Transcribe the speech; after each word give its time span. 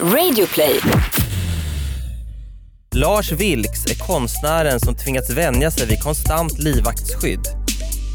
Radioplay. 0.00 0.80
Lars 2.94 3.32
Vilks 3.32 3.86
är 3.86 4.06
konstnären 4.06 4.80
som 4.80 4.96
tvingats 4.96 5.30
vänja 5.30 5.70
sig 5.70 5.86
vid 5.86 6.02
konstant 6.02 6.58
livvaktsskydd. 6.58 7.40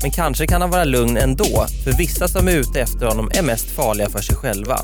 Men 0.01 0.11
kanske 0.11 0.47
kan 0.47 0.61
han 0.61 0.69
vara 0.69 0.83
lugn 0.83 1.17
ändå, 1.17 1.65
för 1.83 1.97
vissa 1.97 2.27
som 2.27 2.47
är 2.47 2.51
ute 2.51 2.81
efter 2.81 3.05
honom 3.05 3.31
är 3.33 3.43
mest 3.43 3.71
farliga 3.71 4.09
för 4.09 4.21
sig 4.21 4.35
själva. 4.35 4.79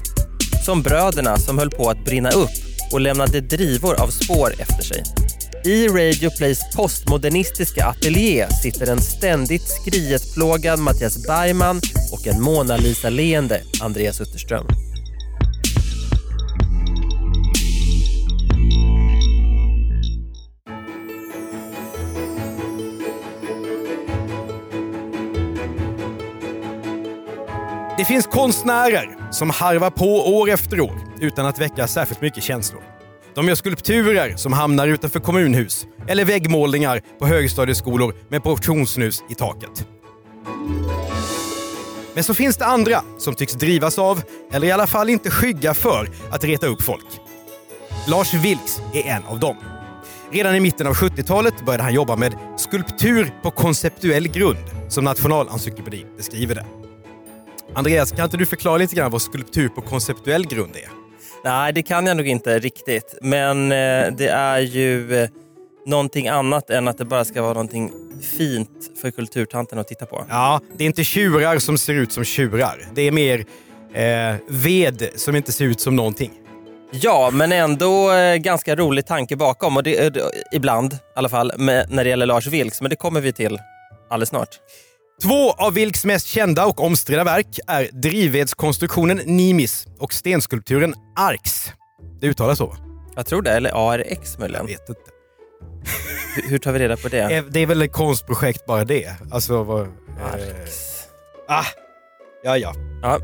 Som 0.65 0.81
bröderna 0.81 1.37
som 1.37 1.57
höll 1.57 1.69
på 1.69 1.89
att 1.89 2.05
brinna 2.05 2.31
upp 2.31 2.49
och 2.91 3.01
lämnade 3.01 3.41
drivor 3.41 4.01
av 4.01 4.07
spår 4.07 4.53
efter 4.59 4.83
sig. 4.83 5.03
I 5.65 5.87
Radio 5.87 6.29
Plays 6.37 6.59
postmodernistiska 6.75 7.85
ateljé 7.85 8.47
sitter 8.63 8.91
en 8.91 9.01
ständigt 9.01 9.67
skrietplågad 9.67 10.79
Mattias 10.79 11.27
Bergman 11.27 11.81
och 12.11 12.27
en 12.27 12.41
Mona 12.41 12.77
Lisa-leende 12.77 13.61
Andreas 13.81 14.21
Utterström. 14.21 14.65
Det 28.05 28.13
finns 28.13 28.27
konstnärer 28.27 29.17
som 29.31 29.49
harvar 29.49 29.89
på 29.89 30.37
år 30.37 30.49
efter 30.49 30.79
år 30.79 30.97
utan 31.19 31.45
att 31.45 31.59
väcka 31.59 31.87
särskilt 31.87 32.21
mycket 32.21 32.43
känslor. 32.43 32.81
De 33.35 33.47
gör 33.47 33.55
skulpturer 33.55 34.35
som 34.35 34.53
hamnar 34.53 34.87
utanför 34.87 35.19
kommunhus 35.19 35.85
eller 36.07 36.25
väggmålningar 36.25 37.01
på 37.19 37.27
högstadieskolor 37.27 38.15
med 38.29 38.43
portionssnus 38.43 39.23
i 39.29 39.35
taket. 39.35 39.87
Men 42.13 42.23
så 42.23 42.33
finns 42.33 42.57
det 42.57 42.65
andra 42.65 43.01
som 43.17 43.35
tycks 43.35 43.53
drivas 43.53 43.99
av, 43.99 44.21
eller 44.51 44.67
i 44.67 44.71
alla 44.71 44.87
fall 44.87 45.09
inte 45.09 45.31
skygga 45.31 45.73
för, 45.73 46.09
att 46.31 46.43
reta 46.43 46.67
upp 46.67 46.81
folk. 46.81 47.07
Lars 48.07 48.33
Vilks 48.33 48.81
är 48.93 49.03
en 49.03 49.23
av 49.23 49.39
dem. 49.39 49.57
Redan 50.31 50.55
i 50.55 50.59
mitten 50.59 50.87
av 50.87 50.93
70-talet 50.93 51.65
började 51.65 51.83
han 51.83 51.93
jobba 51.93 52.15
med 52.15 52.35
skulptur 52.57 53.33
på 53.41 53.51
konceptuell 53.51 54.27
grund, 54.27 54.65
som 54.89 55.03
Nationalencyklopedin 55.03 56.07
beskriver 56.17 56.55
det. 56.55 56.84
Andreas, 57.75 58.11
kan 58.11 58.25
inte 58.25 58.37
du 58.37 58.45
förklara 58.45 58.77
lite 58.77 58.95
grann 58.95 59.11
vad 59.11 59.21
skulptur 59.21 59.69
på 59.69 59.81
konceptuell 59.81 60.47
grund 60.47 60.75
är? 60.75 60.89
Nej, 61.43 61.73
det 61.73 61.83
kan 61.83 62.05
jag 62.05 62.17
nog 62.17 62.27
inte 62.27 62.59
riktigt. 62.59 63.15
Men 63.21 63.71
eh, 63.71 64.11
det 64.17 64.27
är 64.27 64.59
ju 64.59 65.15
eh, 65.15 65.29
någonting 65.85 66.27
annat 66.27 66.69
än 66.69 66.87
att 66.87 66.97
det 66.97 67.05
bara 67.05 67.25
ska 67.25 67.41
vara 67.41 67.53
någonting 67.53 67.91
fint 68.37 68.91
för 69.01 69.11
kulturtanten 69.11 69.79
att 69.79 69.87
titta 69.87 70.05
på. 70.05 70.25
Ja, 70.29 70.61
det 70.77 70.83
är 70.83 70.85
inte 70.85 71.03
tjurar 71.03 71.59
som 71.59 71.77
ser 71.77 71.93
ut 71.93 72.11
som 72.11 72.23
tjurar. 72.23 72.87
Det 72.93 73.01
är 73.01 73.11
mer 73.11 73.45
eh, 73.93 74.35
ved 74.47 75.09
som 75.15 75.35
inte 75.35 75.51
ser 75.51 75.65
ut 75.65 75.81
som 75.81 75.95
någonting. 75.95 76.31
Ja, 76.91 77.29
men 77.33 77.51
ändå 77.51 78.11
eh, 78.11 78.35
ganska 78.35 78.75
rolig 78.75 79.05
tanke 79.05 79.35
bakom. 79.35 79.77
Och 79.77 79.83
det, 79.83 80.17
eh, 80.17 80.23
ibland 80.51 80.93
i 80.93 80.97
alla 81.15 81.29
fall 81.29 81.51
med, 81.57 81.85
när 81.89 82.03
det 82.03 82.09
gäller 82.09 82.25
Lars 82.25 82.47
Vilks. 82.47 82.81
Men 82.81 82.89
det 82.89 82.95
kommer 82.95 83.21
vi 83.21 83.33
till 83.33 83.59
alldeles 84.09 84.29
snart. 84.29 84.59
Två 85.21 85.51
av 85.51 85.73
Vilks 85.73 86.05
mest 86.05 86.27
kända 86.27 86.65
och 86.65 86.83
omstridda 86.83 87.23
verk 87.23 87.59
är 87.67 87.89
drivvedskonstruktionen 87.93 89.17
Nimis 89.17 89.87
och 89.99 90.13
stenskulpturen 90.13 90.95
Arx. 91.15 91.71
Det 92.21 92.27
uttalas 92.27 92.57
så? 92.57 92.75
Jag 93.15 93.25
tror 93.25 93.41
det, 93.41 93.51
eller 93.51 93.71
ARX 93.91 94.37
möjligen. 94.37 94.67
Jag 94.67 94.77
vet 94.77 94.89
inte. 94.89 95.01
Hur, 96.35 96.49
hur 96.49 96.57
tar 96.57 96.71
vi 96.71 96.79
reda 96.79 96.97
på 96.97 97.07
det? 97.07 97.19
Eh, 97.35 97.43
Det 97.49 97.59
är 97.59 97.65
väl 97.65 97.81
ett 97.81 97.91
konstprojekt 97.91 98.65
bara 98.65 98.83
det. 98.85 99.15
Alltså, 99.31 99.63
vad, 99.63 99.81
eh, 99.81 99.87
Arx. 100.33 100.79
ah, 101.47 101.65
ja, 102.43 102.57
ja. 102.57 102.73
Ja, 103.01 103.19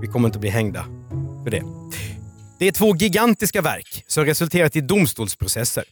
Vi 0.00 0.06
kommer 0.06 0.28
inte 0.28 0.38
bli 0.38 0.50
hängda 0.50 0.84
för 1.44 1.50
det. 1.50 1.62
Det 2.58 2.66
är 2.68 2.72
två 2.72 2.96
gigantiska 2.96 3.62
verk 3.62 4.04
som 4.06 4.24
resulterat 4.24 4.76
i 4.76 4.80
domstolsprocesser. 4.80 5.84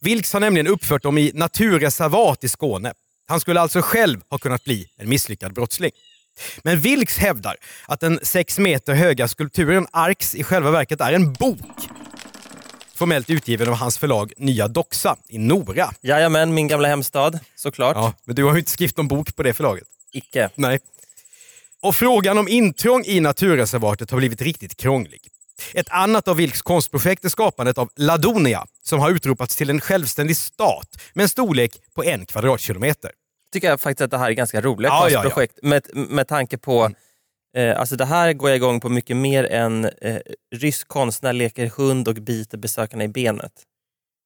Vilks 0.00 0.32
har 0.32 0.40
nämligen 0.40 0.66
uppfört 0.66 1.02
dem 1.02 1.18
i 1.18 1.30
naturreservat 1.34 2.44
i 2.44 2.48
Skåne. 2.48 2.92
Han 3.32 3.40
skulle 3.40 3.60
alltså 3.60 3.80
själv 3.82 4.20
ha 4.30 4.38
kunnat 4.38 4.64
bli 4.64 4.88
en 4.96 5.08
misslyckad 5.08 5.52
brottsling. 5.52 5.90
Men 6.62 6.80
Vilks 6.80 7.18
hävdar 7.18 7.56
att 7.86 8.00
den 8.00 8.20
sex 8.22 8.58
meter 8.58 8.94
höga 8.94 9.28
skulpturen 9.28 9.86
Arx 9.90 10.34
i 10.34 10.44
själva 10.44 10.70
verket 10.70 11.00
är 11.00 11.12
en 11.12 11.32
bok. 11.32 11.88
Formellt 12.94 13.30
utgiven 13.30 13.68
av 13.68 13.74
hans 13.74 13.98
förlag 13.98 14.32
Nya 14.36 14.68
Doxa 14.68 15.16
i 15.28 15.38
Nora. 15.38 15.90
Jajamän, 16.02 16.54
min 16.54 16.68
gamla 16.68 16.88
hemstad 16.88 17.38
såklart. 17.56 17.96
Ja, 17.96 18.12
men 18.24 18.36
du 18.36 18.44
har 18.44 18.52
ju 18.52 18.58
inte 18.58 18.70
skrivit 18.70 18.96
någon 18.96 19.08
bok 19.08 19.36
på 19.36 19.42
det 19.42 19.54
förlaget. 19.54 19.88
Icke. 20.12 20.50
Nej. 20.54 20.80
Och 21.82 21.96
frågan 21.96 22.38
om 22.38 22.48
intrång 22.48 23.04
i 23.04 23.20
naturreservatet 23.20 24.10
har 24.10 24.18
blivit 24.18 24.42
riktigt 24.42 24.76
krånglig. 24.76 25.20
Ett 25.74 25.88
annat 25.88 26.28
av 26.28 26.36
Vilks 26.36 26.62
konstprojekt 26.62 27.24
är 27.24 27.28
skapandet 27.28 27.78
av 27.78 27.90
Ladonia 27.96 28.66
som 28.82 29.00
har 29.00 29.10
utropats 29.10 29.56
till 29.56 29.70
en 29.70 29.80
självständig 29.80 30.36
stat 30.36 31.02
med 31.14 31.22
en 31.22 31.28
storlek 31.28 31.76
på 31.94 32.04
en 32.04 32.26
kvadratkilometer. 32.26 33.10
Tycker 33.52 33.68
jag 33.68 33.80
faktiskt 33.80 34.00
att 34.04 34.10
det 34.10 34.18
här 34.18 34.28
är 34.28 34.32
ganska 34.32 34.60
roliga 34.60 34.88
Ja, 34.90 35.02
ja, 35.04 35.10
ja. 35.10 35.22
konstprojekt. 35.22 35.58
Med, 35.62 35.82
med 35.94 36.28
tanke 36.28 36.58
på, 36.58 36.90
eh, 37.56 37.80
alltså 37.80 37.96
det 37.96 38.04
här 38.04 38.32
går 38.32 38.50
jag 38.50 38.56
igång 38.56 38.80
på 38.80 38.88
mycket 38.88 39.16
mer 39.16 39.44
än 39.44 39.84
eh, 39.84 40.16
rysk 40.54 40.88
konstnär 40.88 41.32
leker 41.32 41.66
hund 41.66 42.08
och 42.08 42.14
biter 42.14 42.58
besökarna 42.58 43.04
i 43.04 43.08
benet. 43.08 43.52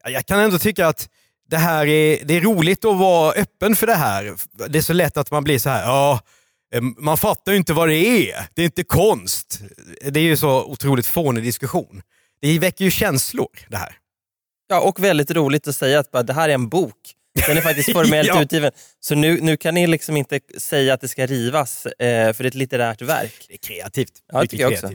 Ja, 0.05 0.11
Jag 0.11 0.27
kan 0.27 0.41
ändå 0.41 0.59
tycka 0.59 0.87
att 0.87 1.09
det 1.49 1.57
här 1.57 1.87
är, 1.87 2.25
det 2.25 2.35
är 2.37 2.41
roligt 2.41 2.85
att 2.85 2.97
vara 2.99 3.33
öppen 3.33 3.77
för 3.77 3.87
det 3.87 3.95
här. 3.95 4.35
Det 4.69 4.79
är 4.79 4.83
så 4.83 4.93
lätt 4.93 5.17
att 5.17 5.31
man 5.31 5.45
blir 5.45 5.59
så 5.59 5.69
här, 5.71 5.83
ja, 5.83 6.21
eh, 6.75 6.83
man 6.83 7.17
fattar 7.19 7.53
ju 7.53 7.59
inte 7.59 7.73
vad 7.73 7.89
det 7.89 7.97
är. 8.31 8.49
Det 8.55 8.63
är 8.63 8.67
inte 8.67 8.85
konst. 8.85 9.61
Det 10.11 10.21
är 10.21 10.25
ju 10.25 10.37
så 10.37 10.65
otroligt 10.65 11.07
fånig 11.07 11.45
diskussion. 11.45 12.03
Det 12.41 12.59
väcker 12.59 12.85
ju 12.85 12.91
känslor 12.91 13.49
det 13.69 13.77
här. 13.77 13.97
Ja, 14.69 14.81
och 14.81 15.05
väldigt 15.05 15.31
roligt 15.31 15.69
att 15.69 15.77
säga 15.77 15.99
att 16.01 16.11
bara, 16.11 16.23
det 16.23 16.33
här 16.33 16.49
är 16.49 16.55
en 16.55 16.69
bok. 16.69 16.97
Den 17.47 17.57
är 17.57 17.61
faktiskt 17.61 17.93
formellt 17.93 18.29
Ja. 18.35 18.43
utgiven. 18.43 18.73
Så 19.01 19.15
nu, 19.15 19.41
nu 19.41 19.57
kan 19.57 19.75
ni 19.75 19.87
liksom 19.87 20.17
inte 20.17 20.41
säga 20.59 20.95
att 20.95 21.01
det 21.01 21.09
ska 21.09 21.27
rivas, 21.27 21.87
eh, 21.87 22.33
för 22.33 22.43
det 22.43 22.47
är 22.47 22.49
ett 22.49 22.55
litterärt 22.55 23.03
verk. 23.03 23.33
Det 23.49 23.55
är 23.55 23.59
kreativt. 23.59 24.13
Ja, 24.33 24.41
det 24.41 24.47
tycker 24.47 24.65
jag 24.65 24.73
också. 24.73 24.91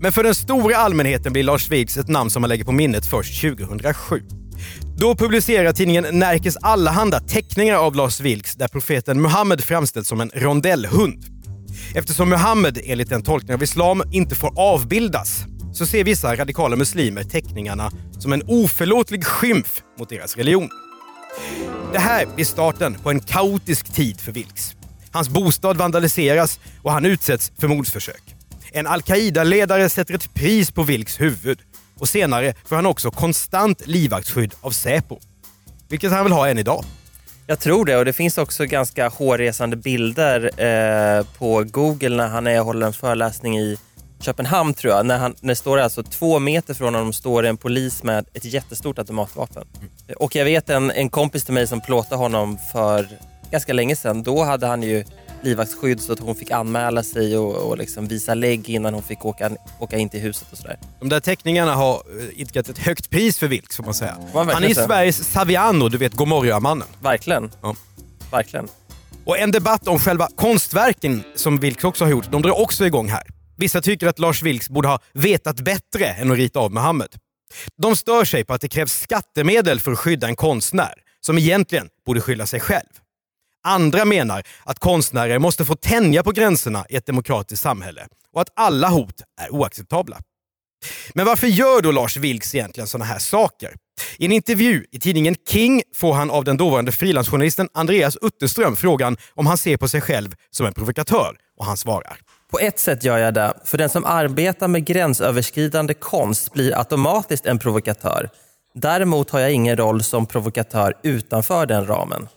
Men 0.00 0.12
för 0.12 0.22
den 0.22 0.34
stora 0.34 0.76
allmänheten 0.76 1.32
blir 1.32 1.42
Lars 1.42 1.68
Vilks 1.70 1.96
ett 1.96 2.08
namn 2.08 2.30
som 2.30 2.40
man 2.40 2.48
lägger 2.48 2.64
på 2.64 2.72
minnet 2.72 3.06
först 3.06 3.40
2007. 3.40 4.22
Då 4.98 5.14
publicerar 5.16 5.72
tidningen 5.72 6.06
Närkes 6.18 6.56
Allehanda 6.56 7.20
teckningar 7.20 7.76
av 7.76 7.94
Lars 7.94 8.20
Vilks 8.20 8.54
där 8.54 8.68
profeten 8.68 9.20
Muhammed 9.22 9.64
framställs 9.64 10.08
som 10.08 10.20
en 10.20 10.30
rondellhund. 10.34 11.24
Eftersom 11.94 12.28
Muhammed 12.28 12.78
enligt 12.84 13.12
en 13.12 13.22
tolkning 13.22 13.54
av 13.54 13.62
islam 13.62 14.02
inte 14.12 14.34
får 14.34 14.52
avbildas 14.60 15.38
så 15.74 15.86
ser 15.86 16.04
vissa 16.04 16.36
radikala 16.36 16.76
muslimer 16.76 17.22
teckningarna 17.24 17.90
som 18.18 18.32
en 18.32 18.42
oförlåtlig 18.46 19.24
skymf 19.24 19.82
mot 19.98 20.08
deras 20.08 20.36
religion. 20.36 20.68
Det 21.92 21.98
här 21.98 22.26
blir 22.26 22.44
starten 22.44 22.94
på 22.94 23.10
en 23.10 23.20
kaotisk 23.20 23.92
tid 23.92 24.20
för 24.20 24.32
Vilks. 24.32 24.76
Hans 25.10 25.28
bostad 25.28 25.76
vandaliseras 25.76 26.60
och 26.82 26.92
han 26.92 27.06
utsätts 27.06 27.52
för 27.58 27.68
mordsförsök. 27.68 28.36
En 28.72 28.86
al-Qaida-ledare 28.86 29.88
sätter 29.88 30.14
ett 30.14 30.34
pris 30.34 30.70
på 30.70 30.82
Vilks 30.82 31.20
huvud 31.20 31.58
och 31.98 32.08
senare 32.08 32.54
får 32.64 32.76
han 32.76 32.86
också 32.86 33.10
konstant 33.10 33.86
livvaktsskydd 33.86 34.54
av 34.60 34.70
Säpo. 34.70 35.18
Vilket 35.88 36.12
han 36.12 36.24
vill 36.24 36.32
ha 36.32 36.48
än 36.48 36.58
idag. 36.58 36.84
Jag 37.46 37.58
tror 37.58 37.84
det 37.84 37.96
och 37.96 38.04
det 38.04 38.12
finns 38.12 38.38
också 38.38 38.64
ganska 38.64 39.08
hårresande 39.08 39.76
bilder 39.76 40.50
eh, 40.60 41.26
på 41.38 41.64
Google 41.64 42.16
när 42.16 42.28
han 42.28 42.46
är 42.46 42.60
och 42.60 42.66
håller 42.66 42.86
en 42.86 42.92
föreläsning 42.92 43.58
i 43.58 43.78
Köpenhamn 44.20 44.74
tror 44.74 44.94
jag. 44.94 45.06
När, 45.06 45.18
han, 45.18 45.34
när 45.40 45.48
det 45.48 45.56
står 45.56 45.78
alltså 45.78 46.02
två 46.02 46.38
meter 46.38 46.74
från 46.74 46.94
honom 46.94 47.12
står 47.12 47.42
det 47.42 47.48
en 47.48 47.56
polis 47.56 48.02
med 48.02 48.26
ett 48.34 48.44
jättestort 48.44 48.98
automatvapen. 48.98 49.66
Och 50.16 50.36
jag 50.36 50.44
vet 50.44 50.70
en, 50.70 50.90
en 50.90 51.10
kompis 51.10 51.44
till 51.44 51.54
mig 51.54 51.66
som 51.66 51.80
plåtade 51.80 52.16
honom 52.16 52.58
för 52.72 53.08
ganska 53.50 53.72
länge 53.72 53.96
sedan. 53.96 54.22
Då 54.22 54.44
hade 54.44 54.66
han 54.66 54.82
ju 54.82 55.04
livvaktsskydd 55.42 56.00
så 56.00 56.12
att 56.12 56.18
hon 56.18 56.34
fick 56.34 56.50
anmäla 56.50 57.02
sig 57.02 57.38
och, 57.38 57.54
och 57.54 57.78
liksom 57.78 58.08
visa 58.08 58.34
lägg 58.34 58.68
innan 58.70 58.94
hon 58.94 59.02
fick 59.02 59.24
åka, 59.24 59.50
åka 59.78 59.96
in 59.96 60.08
till 60.08 60.20
huset 60.20 60.48
och 60.52 60.58
sådär. 60.58 60.78
De 61.00 61.08
där 61.08 61.20
teckningarna 61.20 61.74
har 61.74 61.94
eh, 61.94 62.40
idkat 62.40 62.68
ett 62.68 62.78
högt 62.78 63.10
pris 63.10 63.38
för 63.38 63.48
Vilks 63.48 63.76
får 63.76 63.84
man 63.84 63.94
säga. 63.94 64.16
man 64.34 64.48
Han 64.48 64.64
är 64.64 64.68
ju. 64.68 64.74
Sveriges 64.74 65.32
Saviano, 65.32 65.88
du 65.88 65.98
vet 65.98 66.12
Gomorra-mannen. 66.12 66.88
Verkligen. 67.02 67.50
Ja. 67.62 67.76
Verkligen. 68.30 68.68
Och 69.24 69.38
en 69.38 69.50
debatt 69.50 69.88
om 69.88 69.98
själva 69.98 70.28
konstverken 70.36 71.22
som 71.34 71.60
Vilks 71.60 71.84
också 71.84 72.04
har 72.04 72.10
gjort, 72.10 72.30
de 72.30 72.42
drar 72.42 72.60
också 72.60 72.86
igång 72.86 73.08
här. 73.08 73.22
Vissa 73.60 73.82
tycker 73.82 74.06
att 74.06 74.18
Lars 74.18 74.42
Vilks 74.42 74.68
borde 74.68 74.88
ha 74.88 74.98
vetat 75.12 75.60
bättre 75.60 76.06
än 76.06 76.30
att 76.30 76.36
rita 76.36 76.60
av 76.60 76.72
Muhammed. 76.72 77.08
De 77.76 77.96
stör 77.96 78.24
sig 78.24 78.44
på 78.44 78.54
att 78.54 78.60
det 78.60 78.68
krävs 78.68 79.00
skattemedel 79.00 79.80
för 79.80 79.92
att 79.92 79.98
skydda 79.98 80.26
en 80.26 80.36
konstnär 80.36 80.94
som 81.20 81.38
egentligen 81.38 81.88
borde 82.06 82.20
skylla 82.20 82.46
sig 82.46 82.60
själv. 82.60 82.86
Andra 83.64 84.04
menar 84.04 84.42
att 84.64 84.78
konstnärer 84.78 85.38
måste 85.38 85.64
få 85.64 85.74
tänja 85.74 86.22
på 86.22 86.32
gränserna 86.32 86.84
i 86.88 86.96
ett 86.96 87.06
demokratiskt 87.06 87.62
samhälle 87.62 88.06
och 88.32 88.40
att 88.40 88.52
alla 88.56 88.88
hot 88.88 89.22
är 89.40 89.52
oacceptabla. 89.52 90.18
Men 91.14 91.26
varför 91.26 91.46
gör 91.46 91.82
då 91.82 91.92
Lars 91.92 92.16
Vilks 92.16 92.54
egentligen 92.54 92.86
sådana 92.86 93.04
här 93.04 93.18
saker? 93.18 93.74
I 94.18 94.24
en 94.24 94.32
intervju 94.32 94.84
i 94.90 94.98
tidningen 94.98 95.36
King 95.48 95.82
får 95.94 96.12
han 96.12 96.30
av 96.30 96.44
den 96.44 96.56
dåvarande 96.56 96.92
frilansjournalisten 96.92 97.68
Andreas 97.74 98.16
Utterström 98.22 98.76
frågan 98.76 99.16
om 99.34 99.46
han 99.46 99.58
ser 99.58 99.76
på 99.76 99.88
sig 99.88 100.00
själv 100.00 100.34
som 100.50 100.66
en 100.66 100.72
provokatör 100.72 101.36
och 101.56 101.66
han 101.66 101.76
svarar. 101.76 102.16
På 102.50 102.58
ett 102.58 102.78
sätt 102.78 103.04
gör 103.04 103.18
jag 103.18 103.34
det, 103.34 103.54
för 103.64 103.78
den 103.78 103.90
som 103.90 104.04
arbetar 104.04 104.68
med 104.68 104.84
gränsöverskridande 104.84 105.94
konst 105.94 106.52
blir 106.52 106.78
automatiskt 106.78 107.46
en 107.46 107.58
provokatör. 107.58 108.30
Däremot 108.74 109.30
har 109.30 109.40
jag 109.40 109.52
ingen 109.52 109.76
roll 109.76 110.02
som 110.02 110.26
provokatör 110.26 110.94
utanför 111.02 111.66
den 111.66 111.86
ramen. 111.86 112.28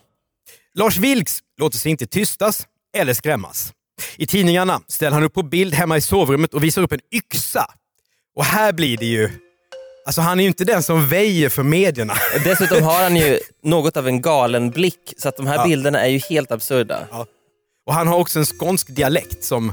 Lars 0.74 0.96
Vilks 0.96 1.38
låter 1.60 1.78
sig 1.78 1.90
inte 1.90 2.06
tystas 2.06 2.66
eller 2.96 3.14
skrämmas. 3.14 3.72
I 4.16 4.26
tidningarna 4.26 4.80
ställer 4.88 5.14
han 5.14 5.22
upp 5.22 5.34
på 5.34 5.42
bild 5.42 5.74
hemma 5.74 5.96
i 5.96 6.00
sovrummet 6.00 6.54
och 6.54 6.64
visar 6.64 6.82
upp 6.82 6.92
en 6.92 7.00
yxa. 7.12 7.66
Och 8.36 8.44
här 8.44 8.72
blir 8.72 8.96
det 8.96 9.06
ju... 9.06 9.30
Alltså 10.06 10.20
han 10.20 10.38
är 10.40 10.44
ju 10.44 10.48
inte 10.48 10.64
den 10.64 10.82
som 10.82 11.08
väjer 11.08 11.48
för 11.48 11.62
medierna. 11.62 12.14
Dessutom 12.44 12.82
har 12.82 13.02
han 13.02 13.16
ju 13.16 13.38
något 13.62 13.96
av 13.96 14.08
en 14.08 14.20
galen 14.22 14.70
blick, 14.70 15.14
så 15.18 15.28
att 15.28 15.36
de 15.36 15.46
här 15.46 15.56
Ja. 15.56 15.64
bilderna 15.64 16.00
är 16.00 16.08
ju 16.08 16.18
helt 16.18 16.50
absurda. 16.52 17.06
Ja. 17.10 17.26
Och 17.86 17.94
han 17.94 18.08
har 18.08 18.18
också 18.18 18.38
en 18.38 18.44
skånsk 18.44 18.88
dialekt 18.96 19.44
som 19.44 19.72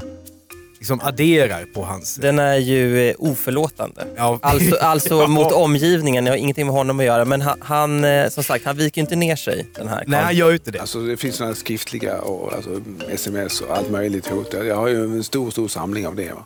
liksom 0.82 1.00
adderar 1.00 1.64
på 1.64 1.84
hans... 1.84 2.14
Den 2.14 2.38
är 2.38 2.56
ju 2.56 3.08
eh, 3.08 3.14
oförlåtande. 3.18 4.06
Ja. 4.16 4.38
Alltså, 4.42 4.76
alltså 4.80 5.14
Ja. 5.14 5.26
mot 5.26 5.52
omgivningen, 5.52 6.26
jag 6.26 6.32
har 6.32 6.38
ingenting 6.38 6.66
med 6.66 6.74
honom 6.74 7.00
att 7.00 7.06
göra. 7.06 7.24
Men 7.24 7.40
han, 7.40 7.58
han 7.60 8.04
eh, 8.04 8.28
som 8.28 8.44
sagt, 8.44 8.64
han 8.64 8.76
viker 8.76 8.98
ju 8.98 9.02
inte 9.02 9.16
ner 9.16 9.36
sig 9.36 9.66
den 9.74 9.88
här 9.88 10.04
Nej, 10.06 10.20
han 10.22 10.36
gör 10.36 10.48
ju 10.48 10.54
inte 10.54 10.70
det. 10.70 10.80
Alltså 10.80 11.00
det 11.00 11.16
finns 11.16 11.36
sådana 11.36 11.54
skriftliga 11.54 12.20
och 12.20 12.52
alltså, 12.52 12.80
sms 13.10 13.60
och 13.60 13.76
allt 13.76 13.90
möjligt 13.90 14.26
hot. 14.26 14.52
Jag 14.52 14.76
har 14.76 14.88
ju 14.88 15.04
en 15.04 15.24
stor, 15.24 15.50
stor 15.50 15.68
samling 15.68 16.06
av 16.06 16.16
det. 16.16 16.32
Va? 16.32 16.44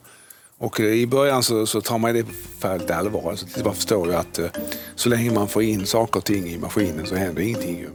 Och 0.59 0.81
eh, 0.81 0.87
i 0.87 1.07
början 1.07 1.43
så, 1.43 1.67
så 1.67 1.81
tar 1.81 1.99
man 1.99 2.15
det 2.15 2.23
på 2.23 2.33
färdigt 2.61 2.91
allvar. 2.91 3.31
Alltså, 3.31 3.47
man 3.65 3.75
förstår 3.75 4.09
ju 4.09 4.15
att 4.15 4.41
så 4.95 5.09
länge 5.09 5.31
man 5.33 5.49
får 5.49 5.63
in 5.63 5.87
saker 5.87 6.19
och 6.19 6.25
ting 6.25 6.49
i 6.49 6.59
maskinen 6.59 7.07
så 7.07 7.15
händer 7.15 7.43
ingenting. 7.43 7.87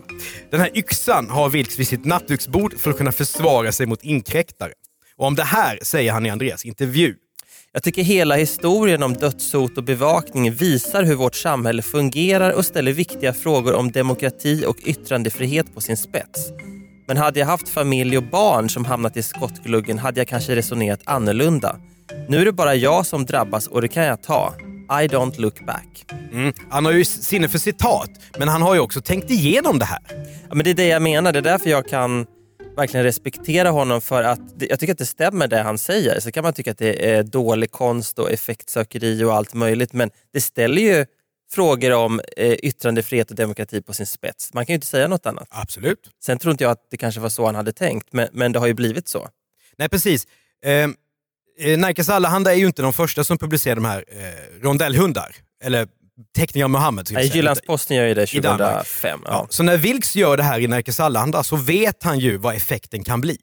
Den 0.52 0.60
här 0.60 0.78
yxan 0.78 1.30
har 1.30 1.50
Vilks 1.50 1.80
vid 1.80 1.88
sitt 1.88 2.06
nattduksbord 2.06 2.80
för 2.80 2.90
att 2.90 2.98
kunna 2.98 3.12
försvara 3.12 3.72
sig 3.72 3.86
mot 3.86 4.04
inkräktare. 4.04 4.72
Och 5.22 5.28
om 5.28 5.36
det 5.36 5.44
här 5.44 5.80
säger 5.82 6.12
han 6.12 6.26
i 6.26 6.30
Andreas 6.30 6.66
intervju. 6.66 7.16
Jag 7.72 7.84
tycker 7.84 8.04
hela 8.04 8.36
historien 8.36 9.04
om 9.04 9.14
dödshot 9.14 9.78
och 9.78 9.84
bevakning 9.84 10.52
visar 10.52 11.04
hur 11.04 11.16
vårt 11.16 11.36
samhälle 11.36 11.82
fungerar 11.82 12.52
och 12.52 12.66
ställer 12.66 12.94
viktiga 12.94 13.34
frågor 13.34 13.74
om 13.74 13.92
demokrati 13.92 14.66
och 14.68 14.78
yttrandefrihet 14.86 15.74
på 15.76 15.82
sin 15.82 15.98
spets. 15.98 16.50
Men 17.08 17.18
hade 17.18 17.40
jag 17.40 17.48
haft 17.48 17.70
familj 17.70 18.18
och 18.18 18.24
barn 18.24 18.70
som 18.70 18.86
hamnat 18.86 19.18
i 19.18 19.24
skottgluggen 19.24 20.00
hade 20.00 20.20
jag 20.20 20.28
kanske 20.28 20.56
resonerat 20.56 21.02
annorlunda. 21.06 21.76
Nu 22.30 22.42
är 22.42 22.46
det 22.46 22.52
bara 22.52 22.76
jag 22.76 23.06
som 23.06 23.26
drabbas 23.26 23.68
och 23.68 23.82
det 23.82 23.88
kan 23.88 24.04
jag 24.04 24.24
ta. 24.24 24.54
I 24.90 25.08
don't 25.08 25.42
look 25.42 25.66
back. 25.66 26.06
Mm. 26.32 26.54
Han 26.70 26.86
har 26.86 26.92
ju 26.92 27.06
sinne 27.06 27.50
för 27.50 27.58
citat, 27.58 28.10
men 28.40 28.48
han 28.48 28.62
har 28.62 28.74
ju 28.74 28.80
också 28.80 29.02
tänkt 29.02 29.30
igenom 29.30 29.80
det 29.80 29.86
här. 29.86 30.02
Ja, 30.50 30.56
men 30.56 30.64
det 30.64 30.70
är 30.70 30.76
det 30.76 30.88
jag 30.88 31.02
menar. 31.02 31.32
Det 31.32 31.40
är 31.40 31.44
därför 31.44 31.70
jag 31.70 31.88
kan 31.90 32.26
verkligen 32.76 33.04
respektera 33.04 33.70
honom 33.70 34.02
för 34.02 34.24
att 34.24 34.40
jag 34.60 34.80
tycker 34.80 34.94
att 34.94 34.98
det 34.98 35.06
stämmer 35.06 35.48
det 35.48 35.62
han 35.62 35.78
säger. 35.78 36.20
Så 36.20 36.32
kan 36.32 36.44
man 36.44 36.54
tycka 36.54 36.72
att 36.72 36.78
det 36.78 37.12
är 37.12 37.24
dålig 37.24 37.72
konst 37.72 38.20
och 38.20 38.32
effektsökeri 38.32 39.24
och 39.24 39.34
allt 39.34 39.54
möjligt 39.54 39.94
men 39.94 40.10
det 40.34 40.42
ställer 40.42 40.82
ju 40.82 41.06
frågor 41.52 41.92
om 41.94 42.22
eh, 42.38 42.54
yttrandefrihet 42.54 43.30
och 43.30 43.36
demokrati 43.36 43.82
på 43.82 43.94
sin 43.94 44.06
spets. 44.06 44.54
Man 44.54 44.66
kan 44.66 44.74
ju 44.74 44.76
inte 44.76 44.88
säga 44.88 45.08
något 45.08 45.26
annat. 45.26 45.48
Absolut. 45.50 46.10
Sen 46.24 46.38
tror 46.38 46.52
inte 46.52 46.64
jag 46.64 46.72
att 46.72 46.88
det 46.92 46.98
kanske 46.98 47.22
var 47.22 47.30
så 47.30 47.46
han 47.46 47.56
hade 47.56 47.72
tänkt 47.74 48.14
men, 48.14 48.28
men 48.32 48.52
det 48.52 48.60
har 48.60 48.68
ju 48.68 48.74
blivit 48.74 49.08
så. 49.08 49.30
Nej, 49.78 49.90
precis. 49.90 50.28
Eh, 50.66 50.72
eh, 50.72 51.80
Nerikes 51.80 52.10
Allehanda 52.10 52.54
är 52.54 52.58
ju 52.58 52.66
inte 52.66 52.82
de 52.82 52.94
första 52.94 53.24
som 53.24 53.38
publicerar 53.38 53.76
de 53.76 53.86
här 53.86 54.06
eh, 54.08 54.64
rondellhundar. 54.64 55.36
Eller 55.64 55.88
teckningar 56.36 56.66
av 56.66 56.70
Muhammed. 56.70 57.08
Jyllands-Posten 57.22 57.98
gör 57.98 58.06
ju 58.06 58.14
det 58.14 58.34
I 58.34 58.40
Danmark. 58.40 58.60
2005. 58.60 59.20
Ja. 59.26 59.32
Ja. 59.32 59.48
Så 59.50 59.64
när 59.64 59.78
Vilks 59.78 60.16
gör 60.16 60.38
det 60.38 60.44
här 60.44 60.60
i 60.60 60.68
Nerikes 60.68 61.00
Allehanda 61.00 61.44
så 61.44 61.56
vet 61.56 62.04
han 62.04 62.20
ju 62.20 62.38
vad 62.38 62.56
effekten 62.56 63.04
kan 63.04 63.22
bli. 63.22 63.38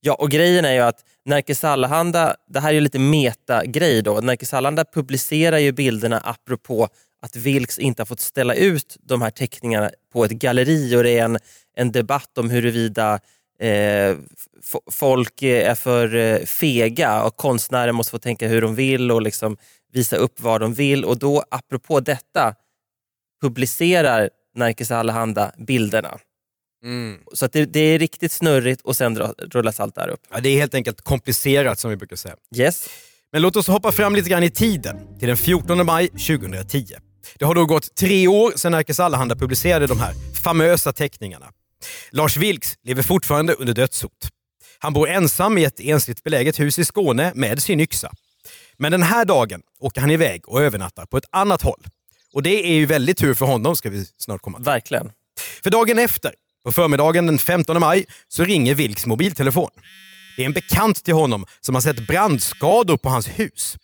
Ja, 0.00 0.14
och 0.14 0.30
grejen 0.30 0.64
är 0.64 0.72
ju 0.72 0.80
att 0.80 1.00
Nerikes 1.24 1.64
Allehanda, 1.64 2.36
det 2.48 2.60
här 2.60 2.68
är 2.68 2.72
ju 2.72 2.80
lite 2.80 2.98
meta-grej 2.98 4.02
då. 4.02 4.20
Nerikes 4.20 4.54
Allehanda 4.54 4.84
publicerar 4.94 5.58
ju 5.58 5.72
bilderna 5.72 6.18
apropå 6.24 6.88
att 7.22 7.36
Vilks 7.36 7.78
inte 7.78 8.00
har 8.00 8.06
fått 8.06 8.20
ställa 8.20 8.54
ut 8.54 8.96
de 9.00 9.22
här 9.22 9.30
teckningarna 9.30 9.90
på 10.12 10.24
ett 10.24 10.30
galleri 10.30 10.96
och 10.96 11.02
det 11.02 11.18
är 11.18 11.24
en, 11.24 11.38
en 11.76 11.92
debatt 11.92 12.38
om 12.38 12.50
huruvida 12.50 13.20
eh, 13.60 14.16
folk 14.90 15.42
är 15.42 15.74
för 15.74 16.14
eh, 16.14 16.38
fega 16.38 17.22
och 17.22 17.36
konstnärer 17.36 17.92
måste 17.92 18.10
få 18.10 18.18
tänka 18.18 18.48
hur 18.48 18.62
de 18.62 18.74
vill 18.74 19.10
och 19.10 19.22
liksom 19.22 19.56
visa 19.94 20.16
upp 20.16 20.40
vad 20.40 20.60
de 20.60 20.74
vill. 20.74 21.04
Och 21.04 21.18
då 21.18 21.44
apropå 21.50 22.00
detta 22.00 22.54
publicerar 23.42 24.30
Nerikes 24.54 24.90
Allehanda 24.90 25.52
bilderna. 25.58 26.18
Så 27.32 27.44
att 27.44 27.52
det, 27.52 27.64
det 27.64 27.80
är 27.80 27.98
riktigt 27.98 28.32
snurrigt 28.32 28.80
och 28.80 28.96
sen 28.96 29.18
rullas 29.52 29.80
allt 29.80 29.94
där 29.94 30.08
upp. 30.08 30.20
Ja, 30.30 30.40
det 30.40 30.48
är 30.48 30.56
helt 30.56 30.74
enkelt 30.74 31.00
komplicerat 31.00 31.78
som 31.78 31.90
vi 31.90 31.96
brukar 31.96 32.16
säga. 32.16 32.36
Yes. 32.56 32.88
Men 33.32 33.42
låt 33.42 33.56
oss 33.56 33.66
hoppa 33.66 33.92
fram 33.92 34.14
lite 34.14 34.30
grann 34.30 34.42
i 34.42 34.50
tiden, 34.50 35.18
till 35.18 35.28
den 35.28 35.36
14 35.36 35.86
maj 35.86 36.08
2010. 36.08 36.86
Det 37.38 37.44
har 37.44 37.54
då 37.54 37.66
gått 37.66 37.94
tre 37.94 38.28
år 38.28 38.52
sedan 38.56 38.72
Nerikes 38.72 39.00
Allehanda 39.00 39.36
publicerade 39.36 39.86
de 39.86 40.00
här 40.00 40.14
famösa 40.42 40.92
teckningarna. 40.92 41.46
Lars 42.10 42.36
Vilks 42.36 42.74
lever 42.82 43.02
fortfarande 43.02 43.52
under 43.52 43.74
dödshot. 43.74 44.28
Han 44.78 44.92
bor 44.92 45.08
ensam 45.08 45.58
i 45.58 45.64
ett 45.64 45.80
ensligt 45.80 46.22
beläget 46.22 46.60
hus 46.60 46.78
i 46.78 46.84
Skåne 46.84 47.32
med 47.34 47.62
sin 47.62 47.80
yxa. 47.80 48.12
Men 48.76 48.92
den 48.92 49.02
här 49.02 49.24
dagen 49.24 49.62
åker 49.80 50.00
han 50.00 50.10
iväg 50.10 50.48
och 50.48 50.62
övernattar 50.62 51.06
på 51.06 51.16
ett 51.16 51.28
annat 51.30 51.62
håll. 51.62 51.86
Och 52.32 52.42
det 52.42 52.66
är 52.66 52.74
ju 52.74 52.86
väldigt 52.86 53.18
tur 53.18 53.34
för 53.34 53.46
honom 53.46 53.76
ska 53.76 53.90
vi 53.90 54.06
snart 54.16 54.42
komma 54.42 54.58
till. 54.58 54.64
Verkligen. 54.64 55.10
För 55.62 55.70
dagen 55.70 55.98
efter, 55.98 56.34
på 56.64 56.72
förmiddagen 56.72 57.26
den 57.26 57.38
15 57.38 57.80
maj, 57.80 58.06
så 58.28 58.44
ringer 58.44 58.74
Vilks 58.74 59.06
mobiltelefon. 59.06 59.70
Det 60.36 60.42
är 60.42 60.46
en 60.46 60.52
bekant 60.52 61.04
till 61.04 61.14
honom 61.14 61.46
som 61.60 61.74
har 61.74 61.82
sett 61.82 62.06
brandskador 62.06 62.96
på 62.96 63.08
hans 63.08 63.28
hus. 63.28 63.76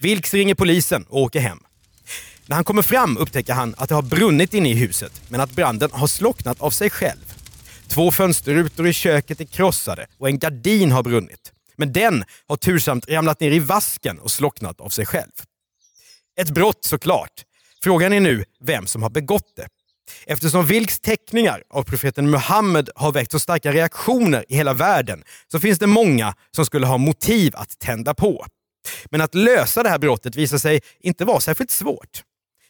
Vilks 0.00 0.34
ringer 0.34 0.54
polisen 0.54 1.04
och 1.08 1.22
åker 1.22 1.40
hem. 1.40 1.58
När 2.46 2.54
han 2.54 2.64
kommer 2.64 2.82
fram 2.82 3.16
upptäcker 3.16 3.52
han 3.52 3.74
att 3.78 3.88
det 3.88 3.94
har 3.94 4.02
brunnit 4.02 4.54
inne 4.54 4.70
i 4.70 4.74
huset, 4.74 5.22
men 5.28 5.40
att 5.40 5.50
branden 5.50 5.90
har 5.92 6.06
slocknat 6.06 6.60
av 6.60 6.70
sig 6.70 6.90
själv. 6.90 7.34
Två 7.88 8.10
fönsterrutor 8.10 8.88
i 8.88 8.92
köket 8.92 9.40
är 9.40 9.44
krossade 9.44 10.06
och 10.18 10.28
en 10.28 10.38
gardin 10.38 10.92
har 10.92 11.02
brunnit. 11.02 11.52
Men 11.78 11.92
den 11.92 12.24
har 12.46 12.56
tursamt 12.56 13.08
ramlat 13.08 13.40
ner 13.40 13.50
i 13.50 13.58
vasken 13.58 14.18
och 14.18 14.30
slocknat 14.30 14.80
av 14.80 14.88
sig 14.88 15.06
själv. 15.06 15.32
Ett 16.40 16.50
brott 16.50 16.84
såklart. 16.84 17.44
Frågan 17.82 18.12
är 18.12 18.20
nu 18.20 18.44
vem 18.60 18.86
som 18.86 19.02
har 19.02 19.10
begått 19.10 19.56
det. 19.56 19.68
Eftersom 20.26 20.66
Vilks 20.66 21.00
teckningar 21.00 21.62
av 21.70 21.82
profeten 21.82 22.30
Muhammed 22.30 22.90
har 22.94 23.12
väckt 23.12 23.32
så 23.32 23.38
starka 23.38 23.72
reaktioner 23.72 24.44
i 24.48 24.56
hela 24.56 24.72
världen 24.72 25.24
så 25.52 25.60
finns 25.60 25.78
det 25.78 25.86
många 25.86 26.34
som 26.50 26.66
skulle 26.66 26.86
ha 26.86 26.98
motiv 26.98 27.52
att 27.56 27.78
tända 27.78 28.14
på. 28.14 28.46
Men 29.10 29.20
att 29.20 29.34
lösa 29.34 29.82
det 29.82 29.88
här 29.88 29.98
brottet 29.98 30.36
visar 30.36 30.58
sig 30.58 30.80
inte 31.00 31.24
vara 31.24 31.40
särskilt 31.40 31.70
svårt. 31.70 32.22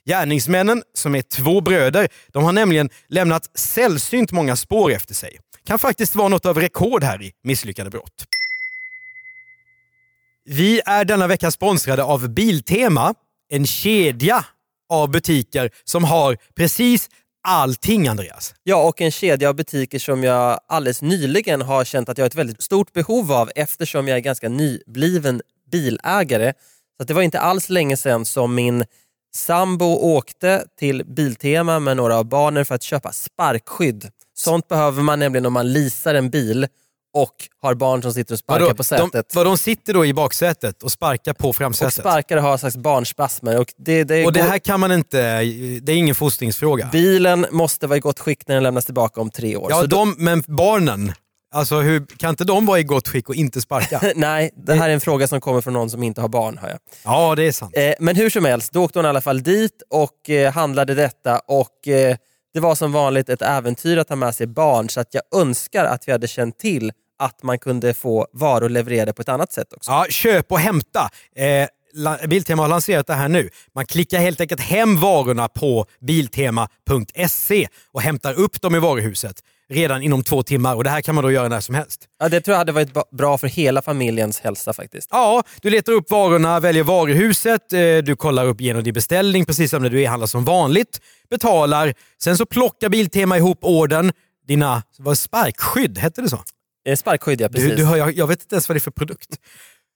Gärningsmännen, 0.04 0.82
som 0.94 1.14
är 1.14 1.22
två 1.22 1.60
bröder, 1.60 2.08
de 2.32 2.44
har 2.44 2.52
nämligen 2.52 2.90
lämnat 3.08 3.58
sällsynt 3.58 4.32
många 4.32 4.56
spår 4.56 4.92
efter 4.92 5.14
sig. 5.14 5.38
Kan 5.66 5.78
faktiskt 5.78 6.14
vara 6.14 6.28
något 6.28 6.46
av 6.46 6.60
rekord 6.60 7.04
här 7.04 7.22
i 7.22 7.32
misslyckade 7.42 7.90
brott. 7.90 8.24
Vi 10.50 10.80
är 10.86 11.04
denna 11.04 11.26
vecka 11.26 11.50
sponsrade 11.50 12.04
av 12.04 12.28
Biltema, 12.28 13.14
en 13.50 13.66
kedja 13.66 14.44
av 14.88 15.10
butiker 15.10 15.70
som 15.84 16.04
har 16.04 16.36
precis 16.56 17.08
allting 17.48 18.08
Andreas. 18.08 18.54
Ja, 18.62 18.88
och 18.88 19.00
en 19.00 19.10
kedja 19.10 19.48
av 19.48 19.54
butiker 19.54 19.98
som 19.98 20.24
jag 20.24 20.60
alldeles 20.68 21.02
nyligen 21.02 21.62
har 21.62 21.84
känt 21.84 22.08
att 22.08 22.18
jag 22.18 22.22
har 22.22 22.26
ett 22.28 22.34
väldigt 22.34 22.62
stort 22.62 22.92
behov 22.92 23.32
av 23.32 23.50
eftersom 23.54 24.08
jag 24.08 24.16
är 24.16 24.20
ganska 24.20 24.48
nybliven 24.48 25.40
bilägare. 25.70 26.52
Så 26.96 27.02
att 27.02 27.08
det 27.08 27.14
var 27.14 27.22
inte 27.22 27.40
alls 27.40 27.68
länge 27.68 27.96
sedan 27.96 28.24
som 28.24 28.54
min 28.54 28.84
sambo 29.34 29.86
åkte 29.86 30.64
till 30.78 31.04
Biltema 31.04 31.78
med 31.78 31.96
några 31.96 32.16
av 32.16 32.24
barnen 32.24 32.64
för 32.64 32.74
att 32.74 32.82
köpa 32.82 33.12
sparkskydd. 33.12 34.10
Sånt 34.34 34.68
behöver 34.68 35.02
man 35.02 35.18
nämligen 35.18 35.46
om 35.46 35.52
man 35.52 35.72
leasar 35.72 36.14
en 36.14 36.30
bil 36.30 36.66
och 37.22 37.34
har 37.62 37.74
barn 37.74 38.02
som 38.02 38.12
sitter 38.12 38.34
och 38.34 38.38
sparkar 38.38 38.64
Vadå, 38.64 38.74
på 38.74 38.84
sätet. 38.84 39.30
De, 39.34 39.44
de 39.44 39.58
sitter 39.58 39.94
då 39.94 40.06
i 40.06 40.14
baksätet 40.14 40.82
och 40.82 40.92
sparkar 40.92 41.32
på 41.32 41.48
och 41.48 41.56
framsätet. 41.56 41.94
sparkar 41.94 42.36
och 42.36 42.42
har 42.42 42.58
slags 42.58 42.76
barnspasmer. 42.76 43.58
Och 43.60 43.66
det, 43.76 44.04
det, 44.04 44.26
och 44.26 44.32
det 44.32 44.40
går- 44.40 44.46
här 44.48 44.58
kan 44.58 44.80
man 44.80 44.92
inte, 44.92 45.40
det 45.82 45.92
är 45.92 45.96
ingen 45.96 46.14
fostringsfråga. 46.14 46.88
Bilen 46.92 47.46
måste 47.50 47.86
vara 47.86 47.96
i 47.96 48.00
gott 48.00 48.18
skick 48.18 48.48
när 48.48 48.54
den 48.54 48.62
lämnas 48.62 48.84
tillbaka 48.84 49.20
om 49.20 49.30
tre 49.30 49.56
år. 49.56 49.66
Ja, 49.70 49.80
Så 49.80 49.86
då- 49.86 49.96
de, 49.96 50.14
men 50.18 50.42
barnen, 50.46 51.12
alltså 51.54 51.80
hur, 51.80 52.06
kan 52.06 52.30
inte 52.30 52.44
de 52.44 52.66
vara 52.66 52.78
i 52.78 52.82
gott 52.82 53.08
skick 53.08 53.28
och 53.28 53.34
inte 53.34 53.60
sparka? 53.60 54.00
Nej, 54.16 54.50
det 54.66 54.74
här 54.74 54.88
är 54.88 54.94
en 54.94 55.00
fråga 55.00 55.28
som 55.28 55.40
kommer 55.40 55.60
från 55.60 55.72
någon 55.74 55.90
som 55.90 56.02
inte 56.02 56.20
har 56.20 56.28
barn. 56.28 56.58
Hör 56.62 56.68
jag. 56.68 56.78
ja, 57.04 57.34
det 57.34 57.42
är 57.42 57.52
sant. 57.52 57.76
Eh, 57.76 57.94
men 58.00 58.16
hur 58.16 58.30
som 58.30 58.44
helst, 58.44 58.72
då 58.72 58.82
åkte 58.84 58.98
hon 58.98 59.06
i 59.06 59.08
alla 59.08 59.20
fall 59.20 59.42
dit 59.42 59.82
och 59.90 60.30
eh, 60.30 60.52
handlade 60.52 60.94
detta 60.94 61.38
och 61.38 61.88
eh, 61.88 62.16
det 62.54 62.60
var 62.60 62.74
som 62.74 62.92
vanligt 62.92 63.28
ett 63.28 63.42
äventyr 63.42 63.96
att 63.96 64.08
ha 64.08 64.16
med 64.16 64.34
sig 64.34 64.46
barn 64.46 64.88
så 64.88 65.00
att 65.00 65.14
jag 65.14 65.22
önskar 65.40 65.84
att 65.84 66.08
vi 66.08 66.12
hade 66.12 66.28
känt 66.28 66.58
till 66.58 66.92
att 67.18 67.42
man 67.42 67.58
kunde 67.58 67.94
få 67.94 68.26
varor 68.32 68.68
levererade 68.68 69.12
på 69.12 69.22
ett 69.22 69.28
annat 69.28 69.52
sätt 69.52 69.72
också. 69.72 69.90
Ja, 69.90 70.06
köp 70.10 70.52
och 70.52 70.58
hämta. 70.58 71.10
Eh, 71.36 71.68
Biltema 72.28 72.62
har 72.62 72.68
lanserat 72.68 73.06
det 73.06 73.14
här 73.14 73.28
nu. 73.28 73.50
Man 73.74 73.86
klickar 73.86 74.18
helt 74.18 74.40
enkelt 74.40 74.60
hem 74.60 75.00
varorna 75.00 75.48
på 75.48 75.86
biltema.se 76.00 77.68
och 77.92 78.02
hämtar 78.02 78.34
upp 78.34 78.60
dem 78.60 78.74
i 78.74 78.78
varuhuset. 78.78 79.42
redan 79.70 80.02
inom 80.02 80.24
två 80.24 80.42
timmar 80.42 80.74
och 80.74 80.84
det 80.84 80.90
här 80.90 81.00
kan 81.00 81.14
man 81.14 81.24
då 81.24 81.30
göra 81.30 81.48
när 81.48 81.60
som 81.60 81.74
helst. 81.74 82.00
Ja, 82.18 82.28
det 82.28 82.40
tror 82.40 82.52
jag 82.52 82.58
hade 82.58 82.72
varit 82.72 83.10
bra 83.10 83.38
för 83.38 83.46
hela 83.46 83.82
familjens 83.82 84.40
hälsa 84.40 84.72
faktiskt. 84.72 85.08
Ja, 85.12 85.42
du 85.62 85.70
letar 85.70 85.92
upp 85.92 86.10
varorna, 86.10 86.60
väljer 86.60 86.82
varuhuset, 86.84 87.72
eh, 87.72 87.78
du 87.78 88.16
kollar 88.16 88.46
upp 88.46 88.60
genom 88.60 88.82
din 88.84 88.94
beställning 88.94 89.44
precis 89.44 89.70
som 89.70 89.82
när 89.82 89.90
du 89.90 90.02
e-handlar 90.02 90.26
som 90.26 90.44
vanligt, 90.44 91.00
betalar, 91.30 91.94
sen 92.22 92.36
så 92.36 92.46
plockar 92.46 92.88
Biltema 92.88 93.36
ihop 93.36 93.58
orden, 93.62 94.12
dina 94.46 94.82
vad, 94.98 95.18
sparkskydd, 95.18 95.98
hette 95.98 96.22
det 96.22 96.28
så? 96.28 96.38
Eh, 96.86 96.96
Sparkskydd, 96.96 97.40
ja 97.40 97.48
precis. 97.48 97.70
Du, 97.70 97.76
du 97.76 97.84
har, 97.84 97.96
jag, 97.96 98.12
jag 98.12 98.26
vet 98.26 98.42
inte 98.42 98.54
ens 98.54 98.68
vad 98.68 98.76
det 98.76 98.78
är 98.78 98.80
för 98.80 98.90
produkt. 98.90 99.28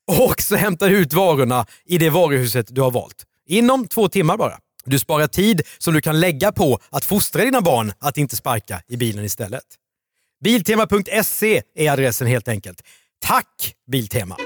Och 0.07 0.43
så 0.43 0.57
hämtar 0.57 0.89
du 0.89 0.99
ut 0.99 1.13
varorna 1.13 1.67
i 1.85 1.99
det 1.99 2.11
varuhuset 2.11 2.67
du 2.75 2.81
har 2.81 2.91
valt. 2.91 3.25
Inom 3.49 3.87
två 3.89 4.09
timmar 4.09 4.37
bara. 4.37 4.59
Du 4.85 4.99
sparar 4.99 5.27
tid 5.27 5.63
som 5.79 5.95
du 5.95 6.01
kan 6.01 6.21
lägga 6.21 6.53
på 6.53 6.79
att 6.91 7.05
fostra 7.05 7.45
dina 7.45 7.61
barn 7.61 7.93
att 7.99 8.19
inte 8.19 8.37
sparka 8.37 8.83
i 8.89 8.97
bilen 8.97 9.25
istället. 9.25 9.65
Biltema.se 10.45 11.63
är 11.75 11.91
adressen 11.91 12.27
helt 12.27 12.49
enkelt. 12.49 12.83
Tack 13.21 13.75
Biltema! 13.87 14.37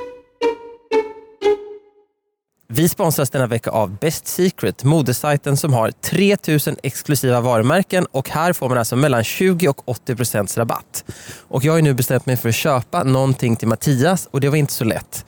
Vi 2.68 2.88
sponsras 2.88 3.30
denna 3.30 3.46
vecka 3.46 3.70
av 3.70 3.96
Best 3.98 4.26
Secret, 4.26 4.84
modesajten 4.84 5.56
som 5.56 5.72
har 5.72 5.90
3000 5.90 6.76
exklusiva 6.82 7.40
varumärken 7.40 8.06
och 8.10 8.30
här 8.30 8.52
får 8.52 8.68
man 8.68 8.78
alltså 8.78 8.96
mellan 8.96 9.24
20 9.24 9.68
och 9.68 9.88
80 9.88 10.16
procents 10.16 10.58
rabatt. 10.58 11.04
Och 11.48 11.64
jag 11.64 11.72
har 11.72 11.76
ju 11.76 11.82
nu 11.82 11.94
bestämt 11.94 12.26
mig 12.26 12.36
för 12.36 12.48
att 12.48 12.54
köpa 12.54 13.02
någonting 13.02 13.56
till 13.56 13.68
Mattias 13.68 14.28
och 14.30 14.40
det 14.40 14.48
var 14.48 14.56
inte 14.56 14.72
så 14.72 14.84
lätt. 14.84 15.24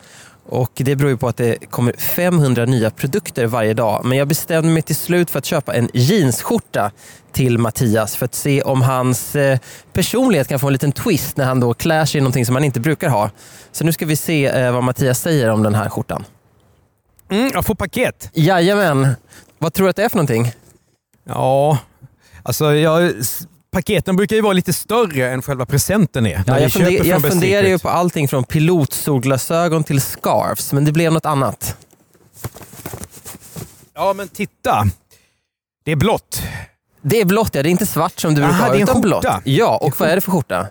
Och 0.49 0.73
Det 0.75 0.97
beror 0.97 1.11
ju 1.11 1.16
på 1.16 1.28
att 1.28 1.37
det 1.37 1.71
kommer 1.71 1.92
500 1.92 2.64
nya 2.64 2.90
produkter 2.90 3.47
varje 3.47 3.75
dag. 3.75 4.04
Men 4.04 4.18
jag 4.18 4.28
bestämde 4.28 4.73
mig 4.73 4.83
till 4.83 4.97
slut 4.97 5.30
för 5.30 5.38
att 5.38 5.45
köpa 5.45 5.75
en 5.75 5.88
jeansskjorta 5.95 6.90
till 7.33 7.59
Mattias 7.59 8.16
för 8.16 8.25
att 8.25 8.35
se 8.35 8.62
om 8.62 8.83
hans 8.83 9.37
eh, 9.37 9.59
personlighet 9.92 10.49
kan 10.49 10.59
få 10.59 10.66
en 10.66 10.73
liten 10.73 10.92
twist 10.92 11.37
när 11.37 11.45
han 11.45 11.61
då 11.61 11.75
klär 11.75 12.04
sig 12.04 12.18
i 12.18 12.21
någonting 12.21 12.47
som 12.47 12.54
han 12.54 12.64
inte 12.64 12.80
brukar 12.80 13.09
ha. 13.09 13.30
Så 13.73 13.85
nu 13.85 13.92
ska 13.92 14.07
vi 14.07 14.16
se 14.16 14.47
eh, 14.47 14.73
vad 14.73 14.85
Mattias 14.85 15.21
säger 15.21 15.50
om 15.50 15.62
den 15.62 15.75
här 15.75 15.88
skjortan. 15.88 16.25
Mm, 17.30 17.50
jag 17.54 17.66
får 17.66 17.75
paket. 17.75 18.30
Jajamän. 18.35 19.08
Vad 19.58 19.73
tror 19.75 19.87
du 19.87 19.90
att 19.90 19.97
det 19.97 20.02
är 20.04 20.08
för 20.08 20.16
någonting? 20.16 20.52
Ja, 21.25 21.78
alltså 22.42 22.75
jag, 22.75 23.12
paketen 23.70 24.16
brukar 24.16 24.37
ju 24.37 24.42
vara 24.42 24.52
lite 24.52 24.73
större 24.73 25.30
än 25.30 25.42
själva 25.42 25.66
presenten 25.66 26.26
är. 26.26 26.44
Ja, 26.47 26.61
jag 26.61 26.73
funder, 26.73 27.04
jag 27.04 27.23
funderar 27.23 27.66
ju 27.66 27.78
på 27.78 27.88
allting 27.88 28.28
från 28.28 28.44
pilotsolglasögon 28.44 29.85
till 29.85 30.00
scarves, 30.00 30.73
men 30.73 30.85
det 30.85 30.92
blev 30.92 31.12
något 31.12 31.26
annat. 31.26 31.76
Ja, 33.94 34.12
men 34.12 34.28
titta. 34.28 34.87
Det 35.85 35.92
är 35.92 35.97
blått. 35.97 36.42
Det 37.02 37.20
är 37.20 37.25
blått, 37.25 37.54
ja. 37.54 37.62
Det 37.62 37.68
är 37.68 37.70
inte 37.70 37.87
svart 37.87 38.20
som 38.20 38.35
du 38.35 38.42
Aha, 38.42 38.50
brukar 38.50 38.66
ha, 38.66 38.73
det 38.73 38.78
är 38.78 38.80
en 38.80 38.82
utan 38.82 38.94
skjorta. 39.02 39.20
blått. 39.20 39.42
Ja, 39.44 39.78
och 39.82 40.00
vad 40.00 40.08
är 40.08 40.14
det 40.14 40.20
för 40.20 40.30
skjorta? 40.30 40.68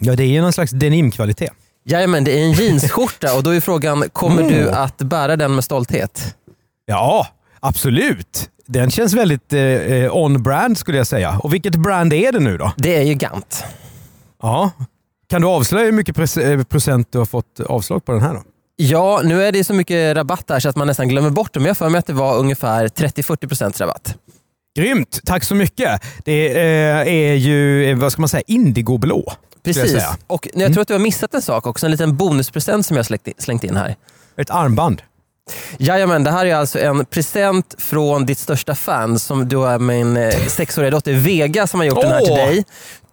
Ja, 0.00 0.16
det 0.16 0.22
är 0.22 0.28
ju 0.28 0.40
någon 0.40 0.52
slags 0.52 0.70
denimkvalitet. 0.70 1.52
Jajamän, 1.88 2.24
det 2.24 2.38
är 2.40 2.44
en 2.44 2.52
jeansskjorta 2.52 3.36
och 3.36 3.42
då 3.42 3.50
är 3.50 3.60
frågan, 3.60 4.04
kommer 4.12 4.42
Mm. 4.42 4.52
du 4.54 4.70
att 4.70 4.98
bära 4.98 5.36
den 5.36 5.54
med 5.54 5.64
stolthet? 5.64 6.34
Ja, 6.86 7.26
absolut. 7.60 8.50
Den 8.66 8.90
känns 8.90 9.12
väldigt 9.14 9.52
eh, 9.52 9.60
eh, 9.60 10.16
on-brand 10.16 10.78
skulle 10.78 10.98
jag 10.98 11.06
säga. 11.06 11.38
Och 11.42 11.54
vilket 11.54 11.76
brand 11.76 12.12
är 12.12 12.32
det 12.32 12.40
nu 12.40 12.58
då? 12.58 12.72
Det 12.76 12.96
är 12.96 13.02
ju 13.02 13.14
Gant. 13.14 13.64
Ja. 14.42 14.70
Kan 15.30 15.42
du 15.42 15.48
avslöja 15.48 15.84
hur 15.84 15.92
mycket 15.92 16.36
eh, 16.36 16.62
procent 16.62 17.08
du 17.12 17.18
har 17.18 17.24
fått 17.26 17.60
avslag 17.60 18.04
på 18.04 18.12
den 18.12 18.22
här 18.22 18.34
då? 18.34 18.42
Ja, 18.76 19.20
nu 19.24 19.42
är 19.44 19.52
det 19.52 19.64
så 19.64 19.74
mycket 19.74 20.16
rabatt 20.16 20.46
där 20.46 20.60
så 20.60 20.68
att 20.68 20.76
man 20.76 20.86
nästan 20.86 21.08
glömmer 21.08 21.30
bort 21.30 21.52
det, 21.54 21.60
men 21.60 21.66
jag 21.66 21.76
för 21.76 21.88
mig 21.88 21.98
att 21.98 22.06
det 22.06 22.12
var 22.12 22.36
ungefär 22.38 22.88
30-40% 22.88 23.78
rabatt. 23.80 24.14
Grymt, 24.78 25.20
tack 25.24 25.44
så 25.44 25.54
mycket. 25.54 26.02
Det 26.24 26.48
eh, 26.48 27.14
är 27.14 27.34
ju, 27.34 27.94
vad 27.94 28.12
ska 28.12 28.22
man 28.22 28.28
säga, 28.28 28.42
indigoblå. 28.46 29.32
Precis. 29.74 30.02
Mm. 30.04 30.16
Och 30.26 30.48
jag 30.54 30.72
tror 30.72 30.82
att 30.82 30.88
du 30.88 30.94
har 30.94 30.98
missat 30.98 31.34
en 31.34 31.42
sak 31.42 31.66
också, 31.66 31.86
en 31.86 31.90
liten 31.92 32.16
bonuspresent 32.16 32.86
som 32.86 32.96
jag 32.96 33.06
slängt 33.06 33.26
in- 33.28 33.34
slängt 33.38 33.64
in 33.64 33.76
här. 33.76 33.96
Ett 34.36 34.50
armband. 34.50 35.02
Jajamän, 35.78 36.24
det 36.24 36.30
här 36.30 36.46
är 36.46 36.54
alltså 36.54 36.78
en 36.78 37.04
present 37.04 37.74
från 37.78 38.26
ditt 38.26 38.38
största 38.38 38.74
fan 38.74 39.18
som 39.18 39.48
du 39.48 39.66
är 39.66 39.78
min 39.78 40.16
eh, 40.16 40.46
sexåriga 40.46 40.90
dotter 40.90 41.12
Vega 41.12 41.66
som 41.66 41.80
har 41.80 41.84
gjort 41.86 42.00
den 42.00 42.10
här 42.12 42.20
till 42.20 42.34
dig. 42.34 42.64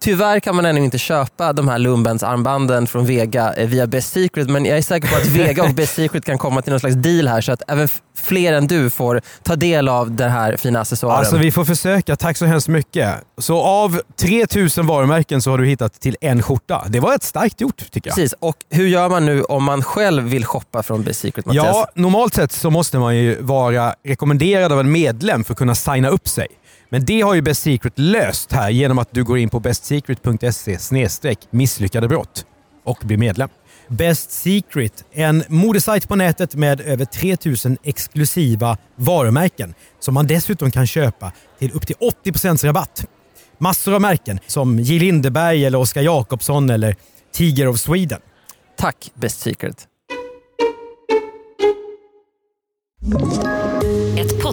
Tyvärr 0.04 0.40
kan 0.40 0.56
man 0.56 0.66
ännu 0.66 0.84
inte 0.84 0.98
köpa 0.98 1.52
de 1.52 1.68
här 1.68 1.78
Lumbens 1.78 2.22
armbanden 2.22 2.86
från 2.86 3.06
Vega 3.06 3.54
eh, 3.54 3.68
via 3.68 3.86
Best 3.86 4.12
Secret 4.12 4.50
men 4.50 4.64
jag 4.64 4.78
är 4.78 4.82
säker 4.82 5.08
på 5.08 5.16
att 5.16 5.26
Vega 5.26 5.62
och 5.64 5.74
Best 5.74 5.94
Secret 5.94 6.24
kan 6.24 6.38
komma 6.38 6.62
till 6.62 6.70
någon 6.70 6.80
slags 6.80 6.96
deal 6.96 7.28
här 7.28 7.40
så 7.40 7.52
att 7.52 7.62
även 7.68 7.88
fler 8.16 8.52
än 8.52 8.66
du 8.66 8.90
får 8.90 9.20
ta 9.42 9.56
del 9.56 9.88
av 9.88 10.10
den 10.10 10.30
här 10.30 10.56
fina 10.56 10.80
accessoaren. 10.80 11.18
Alltså 11.18 11.36
vi 11.36 11.52
får 11.52 11.64
försöka, 11.64 12.16
tack 12.16 12.36
så 12.36 12.44
hemskt 12.44 12.68
mycket. 12.68 13.14
Så 13.38 13.60
av 13.62 14.00
3000 14.16 14.86
varumärken 14.86 15.42
så 15.42 15.50
har 15.50 15.58
du 15.58 15.66
hittat 15.66 16.00
till 16.00 16.16
en 16.20 16.42
skjorta. 16.42 16.84
Det 16.88 17.00
var 17.00 17.14
ett 17.14 17.22
starkt 17.22 17.60
gjort 17.60 17.90
tycker 17.90 18.10
jag. 18.10 18.16
Precis, 18.16 18.34
och 18.40 18.56
hur 18.70 18.86
gör 18.86 19.08
man 19.08 19.26
nu 19.26 19.42
om 19.42 19.64
man 19.64 19.82
själv 19.82 20.22
vill 20.22 20.44
shoppa 20.44 20.82
från 20.82 21.02
Best 21.02 21.20
Secret 21.20 21.46
Mattias? 21.46 21.66
Ja, 21.66 21.86
normalt 21.94 22.34
sett 22.34 22.52
så 22.52 22.70
måste 22.70 22.98
man 22.98 23.16
ju 23.16 23.42
vara 23.42 23.94
rekommenderad 24.04 24.72
av 24.72 24.80
en 24.80 24.92
medlem 24.92 25.44
för 25.44 25.52
att 25.52 25.58
kunna 25.58 25.74
signa 25.74 26.08
upp 26.08 26.28
sig. 26.28 26.46
Men 26.94 27.04
det 27.04 27.20
har 27.20 27.34
ju 27.34 27.42
Best 27.42 27.62
Secret 27.62 27.92
löst 27.96 28.52
här 28.52 28.70
genom 28.70 28.98
att 28.98 29.08
du 29.10 29.24
går 29.24 29.38
in 29.38 29.48
på 29.48 29.60
bestsecret.se 29.60 30.78
misslyckade 31.50 32.08
brott 32.08 32.46
och 32.84 32.98
blir 33.02 33.16
medlem. 33.16 33.48
Best 33.88 34.30
Secret, 34.30 35.04
en 35.12 35.44
modesajt 35.48 36.08
på 36.08 36.16
nätet 36.16 36.54
med 36.54 36.80
över 36.80 37.04
3000 37.04 37.78
exklusiva 37.82 38.76
varumärken 38.96 39.74
som 40.00 40.14
man 40.14 40.26
dessutom 40.26 40.70
kan 40.70 40.86
köpa 40.86 41.32
till 41.58 41.72
upp 41.72 41.86
till 41.86 41.96
80% 42.24 42.66
rabatt. 42.66 43.06
Massor 43.58 43.94
av 43.94 44.00
märken 44.00 44.38
som 44.46 44.78
J. 44.78 44.98
Lindeberg, 44.98 45.64
eller 45.64 45.78
Oskar 45.78 46.02
Jakobsson 46.02 46.70
eller 46.70 46.96
Tiger 47.32 47.68
of 47.68 47.78
Sweden. 47.78 48.20
Tack 48.76 49.10
Best 49.14 49.40
Secret. 49.40 49.88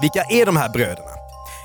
Vilka 0.00 0.22
är 0.22 0.46
de 0.46 0.56
här 0.56 0.68
bröderna? 0.68 1.10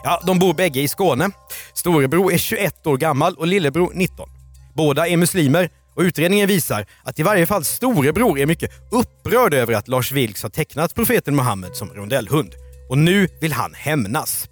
Ja, 0.04 0.22
de 0.26 0.40
bor 0.40 0.54
bägge 0.54 0.82
i 0.82 0.88
Skåne. 0.88 1.30
Storebror 1.74 2.34
är 2.34 2.38
21 2.38 2.88
år 2.88 2.98
gammal 2.98 3.36
och 3.36 3.48
lillebror 3.48 3.92
19. 3.94 4.30
Båda 4.76 5.08
är 5.08 5.18
muslimer 5.18 5.70
och 5.96 6.02
utredningen 6.02 6.48
visar 6.48 6.86
att 7.04 7.20
i 7.20 7.24
varje 7.24 7.46
fall 7.46 7.66
storebror 7.66 8.40
är 8.40 8.46
mycket 8.46 8.72
upprörd 8.92 9.54
över 9.54 9.74
att 9.74 9.88
Lars 9.88 10.12
Vilks 10.12 10.44
har 10.44 10.50
tecknat 10.50 10.96
profeten 10.96 11.36
Muhammed 11.36 11.76
som 11.76 11.90
rondellhund. 11.94 12.54
Och 12.90 12.98
nu 12.98 13.28
vill 13.42 13.54
han 13.54 13.74
hämnas. 13.74 14.50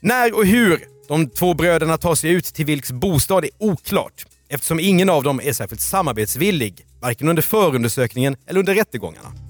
När 0.00 0.34
och 0.34 0.46
hur 0.46 0.84
de 1.08 1.30
två 1.30 1.54
bröderna 1.54 1.98
tar 1.98 2.14
sig 2.14 2.30
ut 2.30 2.44
till 2.44 2.66
Vilks 2.66 2.92
bostad 2.92 3.44
är 3.44 3.50
oklart 3.58 4.26
eftersom 4.48 4.80
ingen 4.80 5.10
av 5.10 5.22
dem 5.22 5.40
är 5.44 5.52
särskilt 5.52 5.80
samarbetsvillig, 5.80 6.86
varken 7.00 7.28
under 7.28 7.42
förundersökningen 7.42 8.36
eller 8.46 8.60
under 8.60 8.74
rättegångarna. 8.74 9.43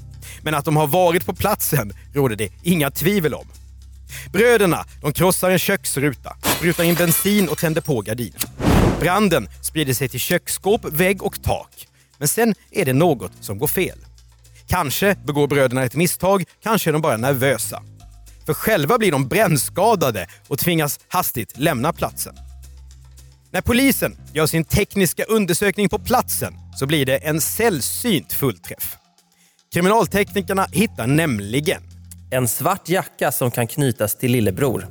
Men 0.45 0.55
att 0.55 0.65
de 0.65 0.77
har 0.77 0.87
varit 0.87 1.27
på 1.27 1.35
platsen 1.35 1.93
råder 2.15 2.37
det 2.37 2.53
inga 2.63 2.91
tvivel 2.91 3.35
om. 3.35 3.47
Bröderna 4.33 4.85
de 5.03 5.13
krossar 5.13 5.51
en 5.51 5.59
köksruta, 5.59 6.37
sprutar 6.57 6.85
in 6.85 6.95
bensin 6.95 7.49
och 7.49 7.59
tänder 7.59 7.81
på 7.81 8.01
gardinen. 8.01 8.41
Branden 9.01 9.49
sprider 9.63 9.95
sig 9.95 10.09
till 10.09 10.21
köksskåp, 10.21 10.85
vägg 10.85 11.23
och 11.23 11.43
tak. 11.43 11.87
Men 12.19 12.29
sen 12.29 12.55
är 12.71 12.85
det 12.85 12.93
något 12.93 13.33
som 13.41 13.59
går 13.59 13.67
fel. 13.67 13.99
Kanske 14.67 15.17
begår 15.27 15.47
bröderna 15.47 15.85
ett 15.85 15.95
misstag, 15.95 16.45
kanske 16.63 16.91
är 16.91 16.93
de 16.93 17.03
bara 17.03 17.17
nervösa. 17.17 17.83
För 18.47 18.55
själva 18.55 18.99
blir 18.99 19.13
de 19.13 19.29
brännskadade 19.29 20.27
och 20.49 20.59
tvingas 20.59 21.01
hastigt 21.09 21.59
lämna 21.59 21.93
platsen. 21.93 22.35
När 23.51 23.61
polisen 23.61 24.17
gör 24.33 24.47
sin 24.47 24.65
tekniska 24.65 25.25
undersökning 25.25 25.89
på 25.89 25.99
platsen 25.99 26.55
så 26.77 26.87
blir 26.87 27.07
det 27.07 27.17
en 27.17 27.41
sällsynt 27.41 28.33
fullträff. 28.33 28.97
Kriminalteknikerna 29.75 30.67
hittar 30.73 31.07
nämligen 31.07 31.83
En 32.31 32.49
svart 32.49 32.89
jacka 32.89 33.33
som 33.33 33.51
kan 33.51 33.67
knytas 33.67 34.19
till 34.19 34.33
lillebror. 34.33 34.87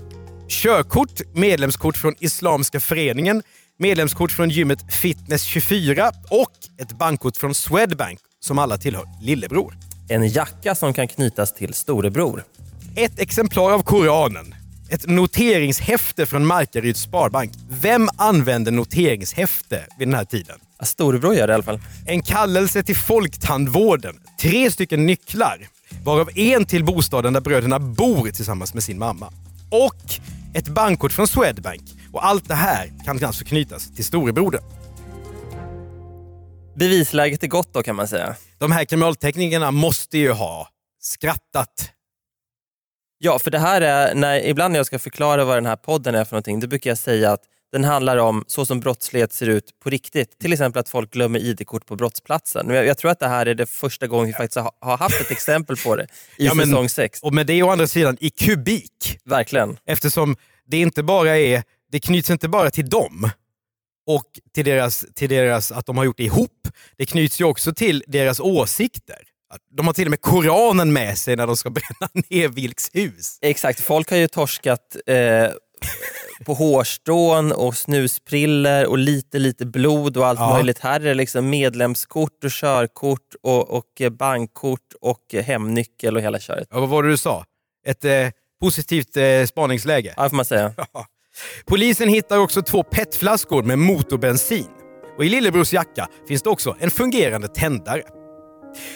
körkort, 0.47 1.21
medlemskort 1.33 1.97
från 1.97 2.15
Islamiska 2.19 2.79
föreningen, 2.79 3.43
medlemskort 3.79 4.31
från 4.31 4.49
gymmet 4.49 4.93
Fitness 4.93 5.43
24 5.43 6.11
och 6.29 6.51
ett 6.81 6.97
bankkort 6.97 7.37
från 7.37 7.55
Swedbank 7.55 8.19
som 8.39 8.59
alla 8.59 8.77
tillhör 8.77 9.05
lillebror. 9.21 9.73
En 10.09 10.27
jacka 10.27 10.75
som 10.75 10.93
kan 10.93 11.07
knytas 11.07 11.53
till 11.53 11.73
storebror. 11.73 12.43
Ett 12.95 13.19
exemplar 13.19 13.71
av 13.71 13.83
Koranen. 13.83 14.55
Ett 14.89 15.07
noteringshäfte 15.07 16.25
från 16.25 16.45
Markaryds 16.45 17.01
Sparbank. 17.01 17.51
Vem 17.69 18.09
använde 18.17 18.71
noteringshäfte 18.71 19.85
vid 19.97 20.07
den 20.07 20.15
här 20.15 20.25
tiden? 20.25 20.59
Storebror 20.85 21.35
gör 21.35 21.47
det 21.47 21.51
i 21.51 21.53
alla 21.53 21.63
fall. 21.63 21.79
En 22.05 22.21
kallelse 22.21 22.83
till 22.83 22.95
Folktandvården. 22.95 24.19
Tre 24.41 24.71
stycken 24.71 25.05
nycklar. 25.05 25.67
Varav 26.03 26.29
en 26.35 26.65
till 26.65 26.83
bostaden 26.85 27.33
där 27.33 27.41
bröderna 27.41 27.79
bor 27.79 28.29
tillsammans 28.29 28.73
med 28.73 28.83
sin 28.83 28.99
mamma. 28.99 29.33
Och 29.71 30.19
ett 30.53 30.67
bankkort 30.67 31.11
från 31.11 31.27
Swedbank. 31.27 31.81
Och 32.11 32.25
allt 32.25 32.47
det 32.47 32.55
här 32.55 32.91
kan 33.05 33.25
alltså 33.25 33.45
knytas 33.45 33.95
till 33.95 34.05
storebrodern. 34.05 34.63
Bevisläget 36.75 37.43
är 37.43 37.47
gott 37.47 37.73
då 37.73 37.83
kan 37.83 37.95
man 37.95 38.07
säga. 38.07 38.35
De 38.57 38.71
här 38.71 38.85
kriminalteknikerna 38.85 39.71
måste 39.71 40.17
ju 40.17 40.31
ha 40.31 40.69
skrattat. 41.01 41.91
Ja, 43.17 43.39
för 43.39 43.51
det 43.51 43.59
här 43.59 43.81
är, 43.81 44.15
när, 44.15 44.45
ibland 44.45 44.71
när 44.71 44.79
jag 44.79 44.85
ska 44.85 44.99
förklara 44.99 45.45
vad 45.45 45.57
den 45.57 45.65
här 45.65 45.75
podden 45.75 46.15
är 46.15 46.25
för 46.25 46.35
någonting, 46.35 46.59
då 46.59 46.67
brukar 46.67 46.89
jag 46.89 46.97
säga 46.97 47.31
att 47.31 47.41
den 47.73 47.83
handlar 47.83 48.17
om 48.17 48.43
så 48.47 48.65
som 48.65 48.79
brottslighet 48.79 49.33
ser 49.33 49.47
ut 49.49 49.79
på 49.83 49.89
riktigt. 49.89 50.39
Till 50.39 50.53
exempel 50.53 50.79
att 50.79 50.89
folk 50.89 51.11
glömmer 51.13 51.39
ID-kort 51.39 51.85
på 51.85 51.95
brottsplatsen. 51.95 52.67
Men 52.67 52.75
Jag, 52.75 52.85
jag 52.85 52.97
tror 52.97 53.11
att 53.11 53.19
det 53.19 53.27
här 53.27 53.45
är 53.45 53.55
det 53.55 53.65
första 53.65 54.07
gången 54.07 54.27
vi 54.27 54.33
faktiskt 54.33 54.55
har, 54.57 54.71
har 54.79 54.97
haft 54.97 55.21
ett 55.21 55.31
exempel 55.31 55.77
på 55.77 55.95
det 55.95 56.03
i 56.37 56.45
Ja, 56.45 56.53
men- 56.53 56.65
säsong 56.65 56.89
6. 56.89 57.19
Och 57.23 57.33
med 57.33 57.47
det 57.47 57.63
å 57.63 57.69
andra 57.69 57.87
sidan 57.87 58.17
i 58.19 58.29
kubik. 58.29 59.19
Verkligen. 59.25 59.77
Eftersom 59.85 60.35
det 60.67 60.77
inte 60.77 61.03
bara 61.03 61.37
är, 61.37 61.63
det 61.91 61.99
knyts 61.99 62.29
inte 62.29 62.47
bara 62.49 62.71
till 62.71 62.89
dem 62.89 63.29
och 64.07 64.25
till 64.53 64.65
deras, 64.65 65.05
till 65.15 65.29
deras 65.29 65.71
att 65.71 65.85
de 65.85 65.97
har 65.97 66.03
gjort 66.05 66.17
det 66.17 66.23
ihop. 66.23 66.67
Det 66.97 67.05
knyts 67.05 67.41
ju 67.41 67.45
också 67.45 67.73
till 67.73 68.03
deras 68.07 68.39
åsikter. 68.39 69.17
De 69.77 69.85
har 69.87 69.93
till 69.93 70.07
och 70.07 70.09
med 70.09 70.21
Koranen 70.21 70.93
med 70.93 71.17
sig 71.17 71.35
när 71.35 71.47
de 71.47 71.57
ska 71.57 71.69
bränna 71.69 72.09
ner 72.29 72.47
Vilks 72.47 72.89
hus. 72.93 73.37
Exakt, 73.41 73.79
folk 73.81 74.09
har 74.09 74.17
ju 74.17 74.27
torskat 74.27 74.95
eh, 75.07 75.15
på 76.45 76.53
hårstrån 76.53 77.51
och 77.51 77.75
snuspriller 77.77 78.85
och 78.87 78.97
lite 78.97 79.39
lite 79.39 79.65
blod 79.65 80.17
och 80.17 80.27
allt 80.27 80.39
Ja. 80.39 80.53
möjligt. 80.53 80.79
Här 80.79 80.99
är 80.99 81.03
det 81.05 81.13
liksom 81.13 81.49
medlemskort 81.49 82.43
och 82.43 82.51
körkort 82.51 83.35
och, 83.43 83.69
och 83.69 84.01
eh, 84.01 84.09
bankkort 84.09 84.93
och 85.01 85.35
hemnyckel 85.43 86.15
och 86.15 86.21
hela 86.21 86.39
köret. 86.39 86.67
Ja, 86.71 86.79
vad 86.79 86.89
var 86.89 87.03
det 87.03 87.09
du 87.09 87.17
sa? 87.17 87.45
Ett 87.87 88.05
eh, 88.05 88.11
positivt 88.61 89.17
eh, 89.17 89.45
spaningsläge. 89.47 90.13
Ja, 90.17 90.29
får 90.29 90.35
man 90.35 90.45
säga. 90.45 90.73
Polisen 91.65 92.09
hittar 92.09 92.37
också 92.37 92.61
två 92.61 92.83
petflaskor 92.83 93.63
med 93.63 93.79
motorbensin. 93.79 94.67
Och 95.17 95.25
i 95.25 95.29
Lillebrors 95.29 95.73
jacka 95.73 96.07
finns 96.27 96.41
det 96.41 96.49
också 96.49 96.75
en 96.79 96.91
fungerande 96.91 97.47
tändare. 97.47 98.01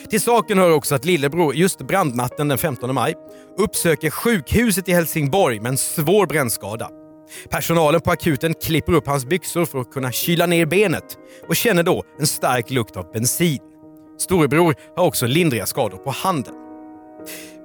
Till 0.09 0.21
saken 0.21 0.57
hör 0.57 0.71
också 0.71 0.95
att 0.95 1.05
Lillebror 1.05 1.55
just 1.55 1.87
brandnatten 1.87 2.47
den 2.47 2.57
15 2.57 2.95
maj 2.95 3.13
uppsöker 3.57 4.09
sjukhuset 4.09 4.89
i 4.89 4.93
Helsingborg 4.93 5.59
med 5.59 5.69
en 5.69 5.77
svår 5.77 6.25
brännskada. 6.25 6.89
Personalen 7.49 8.01
på 8.01 8.11
akuten 8.11 8.53
klipper 8.53 8.93
upp 8.93 9.07
hans 9.07 9.25
byxor 9.25 9.65
för 9.65 9.79
att 9.79 9.91
kunna 9.91 10.11
kyla 10.11 10.45
ner 10.45 10.65
benet 10.65 11.17
och 11.47 11.55
känner 11.55 11.83
då 11.83 12.03
en 12.19 12.27
stark 12.27 12.69
lukt 12.69 12.97
av 12.97 13.11
bensin. 13.11 13.59
Storebror 14.19 14.75
har 14.95 15.05
också 15.05 15.25
lindriga 15.25 15.65
skador 15.65 15.97
på 15.97 16.11
handen. 16.11 16.53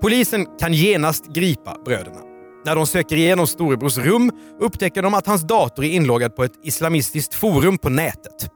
Polisen 0.00 0.46
kan 0.58 0.72
genast 0.72 1.26
gripa 1.26 1.76
bröderna. 1.84 2.20
När 2.64 2.76
de 2.76 2.86
söker 2.86 3.16
igenom 3.16 3.46
storebrors 3.46 3.98
rum 3.98 4.30
upptäcker 4.60 5.02
de 5.02 5.14
att 5.14 5.26
hans 5.26 5.42
dator 5.42 5.84
är 5.84 5.88
inloggad 5.88 6.36
på 6.36 6.44
ett 6.44 6.52
islamistiskt 6.62 7.34
forum 7.34 7.78
på 7.78 7.88
nätet. 7.88 8.50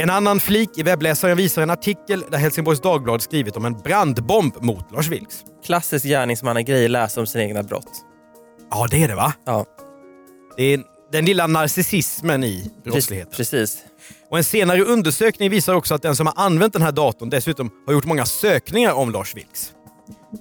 En 0.00 0.10
annan 0.10 0.40
flik 0.40 0.78
i 0.78 0.82
webbläsaren 0.82 1.36
visar 1.36 1.62
en 1.62 1.70
artikel 1.70 2.24
där 2.30 2.38
Helsingborgs 2.38 2.80
Dagblad 2.80 3.22
skrivit 3.22 3.56
om 3.56 3.64
en 3.64 3.72
brandbomb 3.72 4.62
mot 4.64 4.92
Lars 4.92 5.08
Vilks. 5.08 5.44
Klassisk 5.64 6.04
gärningsmannagrej, 6.04 6.88
läsa 6.88 7.20
om 7.20 7.26
sina 7.26 7.44
egna 7.44 7.62
brott. 7.62 7.90
Ja, 8.70 8.86
det 8.90 9.02
är 9.02 9.08
det 9.08 9.14
va? 9.14 9.32
Ja, 9.46 9.64
Det 10.56 10.62
är 10.62 10.80
den 11.12 11.24
lilla 11.24 11.46
narcissismen 11.46 12.44
i 12.44 12.70
brottsligheten. 12.84 13.32
precis. 13.36 13.78
Och 14.30 14.38
en 14.38 14.44
senare 14.44 14.82
undersökning 14.84 15.50
visar 15.50 15.74
också 15.74 15.94
att 15.94 16.02
den 16.02 16.16
som 16.16 16.26
har 16.26 16.34
använt 16.36 16.72
den 16.72 16.82
här 16.82 16.92
datorn 16.92 17.30
dessutom 17.30 17.70
har 17.86 17.92
gjort 17.92 18.04
många 18.04 18.26
sökningar 18.26 18.92
om 18.92 19.10
Lars 19.10 19.34
Vilks. 19.34 19.72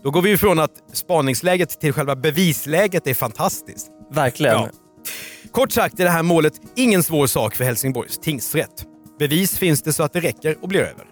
Då 0.03 0.11
går 0.11 0.21
vi 0.21 0.31
ifrån 0.31 0.59
att 0.59 0.71
spaningsläget 0.93 1.79
till 1.79 1.93
själva 1.93 2.15
bevisläget 2.15 3.07
är 3.07 3.13
fantastiskt. 3.13 3.87
Verkligen. 4.11 4.53
Ja. 4.55 4.69
Kort 5.51 5.71
sagt 5.71 5.99
är 5.99 6.03
det 6.03 6.09
här 6.09 6.23
målet 6.23 6.53
ingen 6.75 7.03
svår 7.03 7.27
sak 7.27 7.55
för 7.55 7.63
Helsingborgs 7.63 8.17
tingsrätt. 8.19 8.85
Bevis 9.19 9.57
finns 9.57 9.81
det 9.81 9.93
så 9.93 10.03
att 10.03 10.13
det 10.13 10.19
räcker 10.19 10.57
och 10.61 10.67
blir 10.67 10.79
över. 10.79 11.05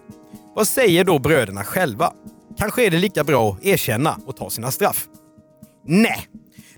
Vad 0.54 0.68
säger 0.68 1.04
då 1.04 1.18
bröderna 1.18 1.64
själva? 1.64 2.12
Kanske 2.58 2.86
är 2.86 2.90
det 2.90 2.98
lika 2.98 3.24
bra 3.24 3.52
att 3.52 3.64
erkänna 3.64 4.18
och 4.26 4.36
ta 4.36 4.50
sina 4.50 4.70
straff? 4.70 5.06
Nej. 5.86 6.28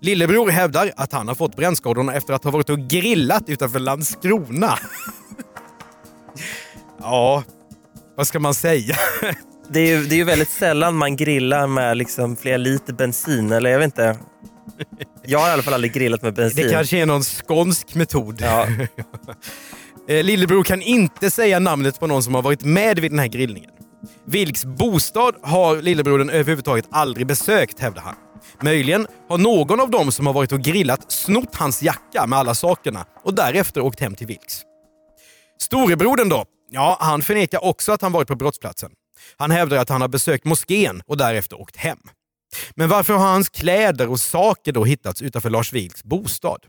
Lillebror 0.01 0.51
hävdar 0.51 0.93
att 0.97 1.13
han 1.13 1.29
har 1.29 1.35
fått 1.35 1.57
brännskadorna 1.57 2.15
efter 2.15 2.35
att 2.35 2.45
ha 2.45 2.51
varit 2.51 2.71
och 2.71 2.79
grillat 2.79 3.49
utanför 3.49 3.79
Landskrona. 3.79 4.79
ja, 7.01 7.43
vad 8.17 8.27
ska 8.27 8.41
man 8.41 8.55
säga? 8.55 8.97
Det 9.71 9.81
är, 9.81 9.87
ju, 9.87 10.05
det 10.05 10.15
är 10.15 10.17
ju 10.17 10.25
väldigt 10.25 10.51
sällan 10.51 10.97
man 10.97 11.17
grillar 11.17 11.67
med 11.67 11.97
liksom 11.97 12.37
flera 12.37 12.57
liter 12.57 12.93
bensin, 12.93 13.53
eller 13.53 13.71
jag 13.71 13.79
vet 13.79 13.85
inte. 13.85 14.19
Jag 15.25 15.39
har 15.39 15.49
i 15.49 15.51
alla 15.51 15.63
fall 15.63 15.75
aldrig 15.75 15.93
grillat 15.93 16.23
med 16.23 16.35
bensin. 16.35 16.65
Det 16.65 16.71
kanske 16.71 16.99
är 16.99 17.07
någon 17.07 17.23
skånsk 17.23 17.95
metod. 17.95 18.41
Ja, 18.41 18.67
Eh, 20.09 20.25
Lillebror 20.25 20.65
kan 20.65 20.83
inte 20.83 21.31
säga 21.31 21.59
namnet 21.59 22.01
på 22.01 22.07
någon 22.07 22.23
som 22.23 22.35
har 22.35 22.43
varit 22.43 22.65
med 22.65 22.99
vid 22.99 23.11
den 23.11 23.19
här 23.19 23.27
grillningen. 23.27 23.71
Vilks 24.25 24.65
bostad 24.65 25.35
har 25.43 25.83
lillebrodern 25.83 26.31
överhuvudtaget 26.31 26.89
aldrig 26.91 27.27
besökt, 27.27 27.81
hävdar 27.81 28.03
han. 28.03 28.15
Möjligen 28.63 29.07
har 29.29 29.39
någon 29.39 29.81
av 29.81 29.91
dem 29.91 30.13
som 30.13 30.27
har 30.27 30.33
varit 30.33 30.53
och 30.53 30.61
grillat 30.61 31.13
snott 31.13 31.55
hans 31.55 31.83
jacka 31.83 32.27
med 32.27 32.39
alla 32.39 32.55
sakerna 32.55 33.07
och 33.23 33.35
därefter 33.35 33.81
åkt 33.81 34.01
hem 34.01 34.15
till 34.15 34.27
Vilks. 34.27 34.63
Storebrodern 35.61 36.29
då? 36.29 36.45
Ja, 36.71 36.97
han 37.01 37.23
förnekar 37.23 37.65
också 37.65 37.93
att 37.93 38.03
han 38.03 38.13
varit 38.13 38.29
på 38.29 38.37
brottsplatsen. 38.37 38.91
Han 39.37 39.51
hävdar 39.51 39.77
att 39.77 39.89
han 39.89 40.01
har 40.01 40.09
besökt 40.09 40.45
moskén 40.45 41.03
och 41.07 41.17
därefter 41.17 41.61
åkt 41.61 41.77
hem. 41.77 41.99
Men 42.75 42.89
varför 42.89 43.13
har 43.13 43.27
hans 43.27 43.49
kläder 43.49 44.09
och 44.09 44.21
saker 44.21 44.73
då 44.73 44.85
hittats 44.85 45.23
utanför 45.23 45.51
Lars 45.51 45.73
Vilks 45.73 46.05
bostad? 46.05 46.61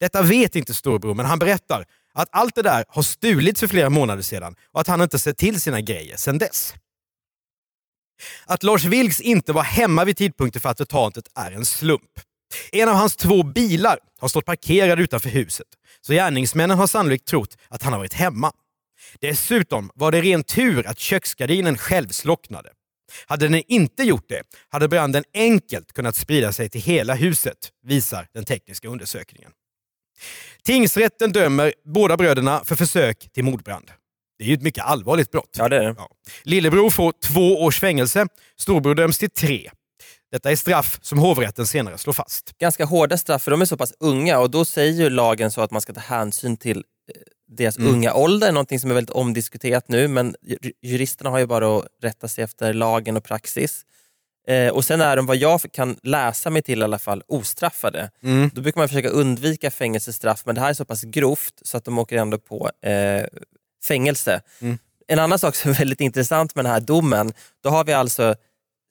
Detta 0.00 0.22
vet 0.22 0.56
inte 0.56 0.74
storebror, 0.74 1.14
men 1.14 1.26
han 1.26 1.38
berättar 1.38 1.84
att 2.14 2.28
allt 2.32 2.54
det 2.54 2.62
där 2.62 2.84
har 2.88 3.02
stulits 3.02 3.60
för 3.60 3.66
flera 3.66 3.90
månader 3.90 4.22
sedan 4.22 4.56
och 4.72 4.80
att 4.80 4.86
han 4.86 5.00
inte 5.02 5.18
sett 5.18 5.38
till 5.38 5.60
sina 5.60 5.80
grejer 5.80 6.16
sedan 6.16 6.38
dess. 6.38 6.74
Att 8.46 8.62
Lars 8.62 8.84
Vilks 8.84 9.20
inte 9.20 9.52
var 9.52 9.62
hemma 9.62 10.04
vid 10.04 10.16
tidpunkten 10.16 10.62
för 10.62 10.68
attentatet 10.68 11.24
är 11.34 11.52
en 11.52 11.64
slump. 11.64 12.20
En 12.72 12.88
av 12.88 12.94
hans 12.94 13.16
två 13.16 13.42
bilar 13.42 13.98
har 14.20 14.28
stått 14.28 14.44
parkerad 14.44 15.00
utanför 15.00 15.28
huset, 15.28 15.66
så 16.00 16.12
gärningsmännen 16.12 16.78
har 16.78 16.86
sannolikt 16.86 17.26
trott 17.26 17.56
att 17.68 17.82
han 17.82 17.92
har 17.92 18.00
varit 18.00 18.12
hemma. 18.12 18.52
Dessutom 19.20 19.90
var 19.94 20.12
det 20.12 20.20
ren 20.20 20.44
tur 20.44 20.86
att 20.86 20.98
köksgardinen 20.98 21.78
själv 21.78 22.08
slocknade. 22.08 22.70
Hade 23.26 23.48
den 23.48 23.62
inte 23.68 24.02
gjort 24.02 24.28
det 24.28 24.42
hade 24.68 24.88
branden 24.88 25.24
enkelt 25.34 25.92
kunnat 25.92 26.16
sprida 26.16 26.52
sig 26.52 26.68
till 26.68 26.80
hela 26.80 27.14
huset, 27.14 27.72
visar 27.82 28.28
den 28.34 28.44
tekniska 28.44 28.88
undersökningen. 28.88 29.50
Tingsrätten 30.62 31.32
dömer 31.32 31.74
båda 31.84 32.16
bröderna 32.16 32.64
för 32.64 32.76
försök 32.76 33.28
till 33.32 33.44
mordbrand. 33.44 33.90
Det 34.38 34.44
är 34.44 34.48
ju 34.48 34.54
ett 34.54 34.62
mycket 34.62 34.84
allvarligt 34.84 35.30
brott. 35.30 35.54
ja 35.58 35.68
det 35.68 35.76
är 35.76 35.82
det. 35.82 35.94
Ja. 35.98 36.08
Lillebror 36.42 36.90
får 36.90 37.12
två 37.24 37.62
års 37.62 37.80
fängelse, 37.80 38.26
storbror 38.60 38.94
döms 38.94 39.18
till 39.18 39.30
tre. 39.30 39.70
Detta 40.32 40.50
är 40.50 40.56
straff 40.56 40.98
som 41.02 41.18
hovrätten 41.18 41.66
senare 41.66 41.98
slår 41.98 42.12
fast. 42.12 42.58
Ganska 42.58 42.84
hårda 42.84 43.16
straff, 43.18 43.42
för 43.42 43.50
de 43.50 43.60
är 43.60 43.64
så 43.64 43.76
pass 43.76 43.92
unga 44.00 44.38
och 44.38 44.50
då 44.50 44.64
säger 44.64 44.92
ju 44.92 45.10
lagen 45.10 45.50
så 45.50 45.60
att 45.60 45.70
man 45.70 45.80
ska 45.80 45.92
ta 45.92 46.00
hänsyn 46.00 46.56
till 46.56 46.76
eh, 46.78 46.82
deras 47.56 47.78
Mm. 47.78 47.90
unga 47.94 48.14
ålder, 48.14 48.52
någonting 48.52 48.80
som 48.80 48.90
är 48.90 48.94
väldigt 48.94 49.14
omdiskuterat 49.14 49.88
nu, 49.88 50.08
men 50.08 50.34
ju- 50.42 50.72
juristerna 50.82 51.30
har 51.30 51.38
ju 51.38 51.46
bara 51.46 51.78
att 51.78 51.86
rätta 52.02 52.28
sig 52.28 52.44
efter 52.44 52.72
lagen 52.72 53.16
och 53.16 53.24
praxis. 53.24 53.82
Eh, 54.46 54.68
och 54.68 54.84
sen 54.84 55.00
är 55.00 55.16
de, 55.16 55.26
vad 55.26 55.36
jag 55.36 55.60
kan 55.72 55.96
läsa 56.02 56.50
mig 56.50 56.62
till 56.62 56.80
i 56.80 56.84
alla 56.84 56.98
fall, 56.98 57.22
ostraffade. 57.26 58.10
Mm. 58.22 58.50
Då 58.54 58.60
brukar 58.60 58.80
man 58.80 58.88
försöka 58.88 59.08
undvika 59.08 59.70
fängelsestraff, 59.70 60.42
men 60.46 60.54
det 60.54 60.60
här 60.60 60.70
är 60.70 60.74
så 60.74 60.84
pass 60.84 61.02
grovt 61.02 61.54
så 61.62 61.76
att 61.76 61.84
de 61.84 61.98
åker 61.98 62.16
ändå 62.18 62.38
på 62.38 62.70
eh, 62.82 63.26
fängelse. 63.84 64.40
Mm. 64.60 64.78
En 65.06 65.18
annan 65.18 65.38
sak 65.38 65.54
som 65.54 65.70
är 65.70 65.74
väldigt 65.74 66.00
intressant 66.00 66.54
med 66.54 66.64
den 66.64 66.72
här 66.72 66.80
domen, 66.80 67.32
då 67.62 67.70
har 67.70 67.84
vi 67.84 67.92
alltså 67.92 68.34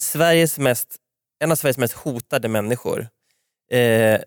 Sveriges 0.01 0.57
mest, 0.57 0.95
en 1.39 1.51
av 1.51 1.55
Sveriges 1.55 1.77
mest 1.77 1.93
hotade 1.93 2.47
människor. 2.47 3.07
Eh, 3.71 4.19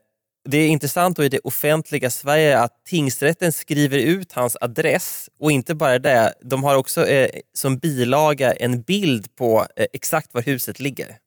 det 0.47 0.59
är 0.59 0.69
intressant 0.69 1.17
då 1.17 1.25
i 1.25 1.29
det 1.29 1.39
offentliga 1.39 2.11
Sverige 2.11 2.59
att 2.59 2.85
tingsrätten 2.85 3.53
skriver 3.53 3.99
ut 3.99 4.33
hans 4.33 4.57
adress 4.61 5.31
och 5.39 5.53
inte 5.53 5.75
bara 5.75 5.99
det, 5.99 6.35
de 6.43 6.65
har 6.65 6.77
också 6.77 7.07
eh, 7.07 7.31
som 7.55 7.79
bilaga 7.79 8.53
en 8.53 8.83
bild 8.83 9.37
på 9.37 9.67
eh, 9.77 9.87
exakt 9.93 10.35
var 10.35 10.43
huset 10.43 10.81
ligger. 10.81 11.19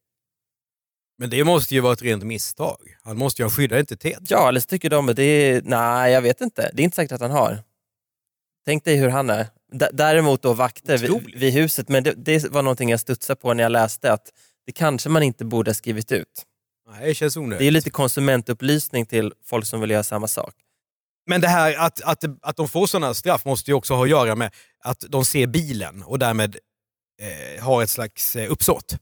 Men 1.18 1.30
det 1.30 1.44
måste 1.44 1.76
ju 1.76 1.80
vara 1.82 1.94
ett 1.94 2.02
rent 2.02 2.24
misstag. 2.24 2.78
Han 3.04 3.18
måste 3.18 3.42
ju 3.42 3.46
ha 3.46 3.52
skyddad 3.52 3.78
identitet. 3.78 4.20
Ja, 4.30 4.50
eller 4.50 4.60
så 4.60 4.68
tycker 4.68 4.90
de 4.90 5.10
att 5.10 5.16
det 5.16 5.24
är, 5.24 5.62
nej 5.66 6.12
jag 6.12 6.22
vet 6.22 6.42
inte, 6.42 6.72
det 6.74 6.82
är 6.82 6.84
inte 6.84 6.96
säkert 6.96 7.12
att 7.12 7.22
han 7.22 7.32
har. 7.32 7.64
Tänk 8.66 8.84
dig 8.86 8.96
hur 8.96 9.10
han 9.10 9.30
är. 9.30 9.48
D- 9.72 9.90
däremot 9.94 10.42
då 10.42 10.54
vakter 10.54 10.98
vid, 10.98 11.36
vid 11.36 11.54
huset, 11.54 11.90
men 11.90 12.04
det, 12.04 12.14
det 12.18 12.50
var 12.50 12.62
någonting 12.62 12.90
jag 12.90 13.00
studsade 13.00 13.40
på 13.40 13.54
när 13.54 13.64
jag 13.64 13.72
läste 13.72 14.14
att 14.14 14.34
det 14.66 14.72
kanske 14.72 15.10
man 15.10 15.24
inte 15.24 15.46
borde 15.46 15.70
ha 15.70 15.76
skrivit 15.76 16.12
ut. 16.12 16.46
Nej, 16.92 17.08
det 17.08 17.16
känns 17.16 17.34
Det 17.34 17.38
är 17.40 17.42
onödigt. 17.42 17.74
lite 17.74 17.90
konsumentupplysning 17.90 19.06
till 19.06 19.34
folk 19.46 19.66
som 19.66 19.82
vill 19.82 19.90
göra 19.90 20.04
samma 20.04 20.28
sak. 20.28 20.54
Men 21.28 21.42
det 21.42 21.48
här 21.48 21.76
att, 21.78 22.02
att, 22.02 22.24
att 22.42 22.56
de 22.58 22.68
får 22.68 22.88
sådana 22.88 23.14
straff 23.14 23.46
måste 23.46 23.72
ju 23.72 23.76
också 23.76 23.94
ha 23.94 24.04
att 24.04 24.10
göra 24.10 24.36
med 24.36 24.52
att 24.84 25.04
de 25.10 25.26
ser 25.26 25.48
bilen 25.48 26.04
och 26.04 26.20
därmed 26.20 26.56
eh, 27.22 27.64
har 27.64 27.84
ett 27.84 27.90
slags 27.90 28.36
eh, 28.36 28.52
uppsåt. 28.52 28.96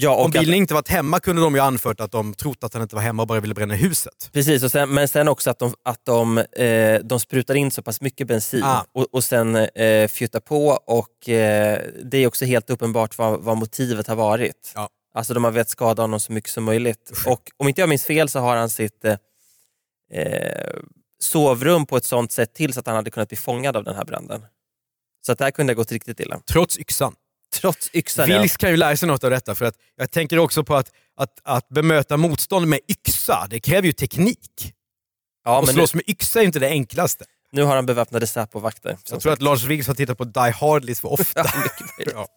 Ja, 0.00 0.16
Om 0.24 0.30
bilen 0.30 0.50
att, 0.50 0.56
inte 0.56 0.74
varit 0.74 0.88
hemma 0.88 1.20
kunde 1.20 1.42
de 1.42 1.54
ju 1.54 1.60
anfört 1.60 2.00
att 2.00 2.12
de 2.12 2.34
trott 2.34 2.64
att 2.64 2.72
han 2.74 2.82
inte 2.82 2.94
var 2.94 3.02
hemma 3.02 3.22
och 3.22 3.26
bara 3.28 3.40
ville 3.40 3.54
bränna 3.54 3.74
huset. 3.74 4.30
precis, 4.32 4.72
sen, 4.72 4.94
men 4.94 5.08
sen 5.08 5.28
också 5.28 5.50
att 5.50 5.58
de, 5.58 5.74
att 5.82 6.04
de, 6.04 6.38
eh, 6.38 7.00
de 7.04 7.20
sprutar 7.20 7.54
in 7.54 7.70
så 7.70 7.82
pass 7.82 8.00
mycket 8.00 8.26
bensin 8.26 8.62
Ah. 8.64 8.84
och, 8.92 9.06
och 9.14 9.24
sen 9.24 9.56
eh, 9.56 10.08
fjuttar 10.08 10.40
på 10.40 10.66
och 10.86 11.28
eh, 11.28 11.80
det 12.04 12.18
är 12.18 12.26
också 12.26 12.44
helt 12.44 12.70
uppenbart 12.70 13.18
vad, 13.18 13.40
vad 13.40 13.56
motivet 13.56 14.06
har 14.06 14.16
varit. 14.16 14.72
Ja. 14.74 14.88
Alltså 15.18 15.34
de 15.34 15.44
har 15.44 15.50
velat 15.50 15.68
skada 15.68 16.02
honom 16.02 16.20
så 16.20 16.32
mycket 16.32 16.50
som 16.50 16.64
möjligt. 16.64 17.12
Och 17.26 17.50
om 17.56 17.68
inte 17.68 17.80
jag 17.80 17.88
minns 17.88 18.04
fel 18.04 18.28
så 18.28 18.38
har 18.38 18.56
han 18.56 18.70
sitt 18.70 19.04
eh, 19.04 19.16
eh, 20.12 20.72
sovrum 21.22 21.86
på 21.86 21.96
ett 21.96 22.04
sånt 22.04 22.32
sätt 22.32 22.54
till 22.54 22.72
så 22.72 22.80
att 22.80 22.86
han 22.86 22.96
hade 22.96 23.10
kunnat 23.10 23.28
bli 23.28 23.36
fångad 23.36 23.76
av 23.76 23.84
den 23.84 23.94
här 23.94 24.04
branden. 24.04 24.44
Så 25.26 25.32
att 25.32 25.38
det 25.38 25.44
här 25.44 25.50
kunde 25.50 25.72
ha 25.72 25.74
gått 25.74 25.92
riktigt 25.92 26.20
illa. 26.20 26.40
Trots 26.50 26.78
yxan. 26.78 27.14
Trots 27.54 27.90
yxan. 27.94 28.30
ja. 28.30 28.40
Vilks 28.40 28.56
kan 28.56 28.70
ju 28.70 28.76
lära 28.76 28.96
sig 28.96 29.08
något 29.08 29.24
av 29.24 29.30
detta. 29.30 29.54
För 29.54 29.64
att 29.64 29.74
jag 29.96 30.10
tänker 30.10 30.38
också 30.38 30.64
på 30.64 30.76
att, 30.76 30.92
att, 31.16 31.40
att 31.42 31.68
bemöta 31.68 32.16
motstånd 32.16 32.66
med 32.66 32.80
yxa, 32.88 33.46
det 33.50 33.60
kräver 33.60 33.86
ju 33.86 33.92
teknik. 33.92 34.74
Ja, 35.44 35.58
och 35.58 35.66
men 35.66 35.74
nu, 35.74 35.78
slåss 35.78 35.94
med 35.94 36.08
yxa 36.08 36.40
är 36.40 36.44
inte 36.44 36.58
det 36.58 36.68
enklaste. 36.68 37.24
nu 37.52 37.62
har 37.62 37.76
han 37.76 37.86
beväpnade 37.86 38.26
Säpo-vakter. 38.26 38.98
Jag 39.10 39.20
tror 39.20 39.32
att 39.32 39.42
Lars 39.42 39.64
Vilks 39.64 39.86
har 39.86 39.94
tittat 39.94 40.18
på 40.18 40.24
Die 40.24 40.50
Hard 40.60 40.84
lite 40.84 41.00
för 41.00 41.12
ofta. 41.12 41.44
Ja. 41.98 42.04
Ja. 42.12 42.28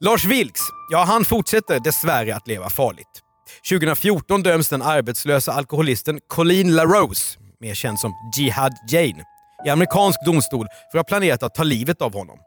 Lars 0.00 0.24
Vilks, 0.24 0.60
ja 0.90 1.04
han 1.04 1.24
fortsätter 1.24 1.80
dessvärre 1.80 2.36
att 2.36 2.48
leva 2.48 2.70
farligt. 2.70 3.22
2014 3.70 4.42
döms 4.42 4.68
den 4.68 4.82
arbetslösa 4.82 5.52
alkoholisten 5.52 6.20
Colleen 6.26 6.74
LaRose, 6.74 7.38
mer 7.60 7.74
känd 7.74 8.00
som 8.00 8.12
Jihad 8.36 8.72
Jane, 8.90 9.24
i 9.66 9.68
amerikansk 9.68 10.24
domstol 10.24 10.66
för 10.92 10.98
att 10.98 11.04
ha 11.04 11.08
planerat 11.08 11.42
att 11.42 11.54
ta 11.54 11.62
livet 11.62 12.02
av 12.02 12.14
honom. 12.14 12.38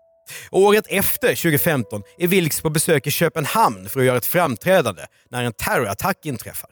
Året 0.51 0.85
efter, 0.89 1.27
2015, 1.27 2.01
är 2.17 2.27
Vilks 2.27 2.62
på 2.62 2.69
besök 2.69 3.07
i 3.07 3.12
Köpenhamn 3.12 3.89
för 3.89 3.99
att 3.99 4.05
göra 4.05 4.17
ett 4.17 4.25
framträdande 4.25 5.01
när 5.31 5.43
en 5.43 5.53
terrorattack 5.53 6.25
inträffar. 6.25 6.69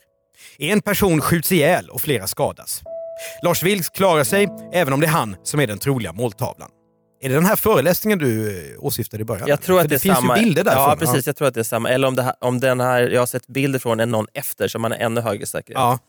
En 0.57 0.81
person 0.81 1.21
skjuts 1.21 1.51
ihjäl 1.51 1.89
och 1.89 2.01
flera 2.01 2.27
skadas. 2.27 2.81
Lars 3.43 3.63
Vilks 3.63 3.89
klarar 3.89 4.23
sig, 4.23 4.47
även 4.73 4.93
om 4.93 4.99
det 4.99 5.05
är 5.05 5.11
han 5.11 5.35
som 5.43 5.59
är 5.59 5.67
den 5.67 5.79
troliga 5.79 6.13
måltavlan. 6.13 6.69
Är 7.21 7.29
det 7.29 7.35
den 7.35 7.45
här 7.45 7.55
föreläsningen 7.55 8.19
du 8.19 8.59
eh, 8.73 8.85
åsyftade 8.85 9.21
i 9.21 9.25
början? 9.25 9.47
Jag 9.47 9.61
tror 9.61 9.77
För 9.77 9.83
att 9.83 9.89
det, 9.89 9.95
är 9.95 9.99
finns 9.99 10.15
samma. 10.17 10.37
ju 10.37 10.43
bilder 10.43 10.63
därifrån. 10.63 10.83
Ja, 10.89 10.95
precis. 10.99 11.27
Jag 11.27 11.35
tror 11.35 11.47
att 11.47 11.53
det 11.53 11.59
är 11.59 11.63
samma. 11.63 11.89
Eller 11.89 12.07
om, 12.07 12.15
det 12.15 12.23
här, 12.23 12.33
om 12.41 12.59
den 12.59 12.79
här 12.79 13.01
jag 13.01 13.21
har 13.21 13.25
sett 13.25 13.47
bilder 13.47 13.79
från 13.79 13.99
är 13.99 14.05
någon 14.05 14.27
efter, 14.33 14.67
så 14.67 14.79
man 14.79 14.91
har 14.91 14.99
ännu 14.99 15.21
högre 15.21 15.45
säkerhet. 15.45 15.79
Ja. 15.79 15.99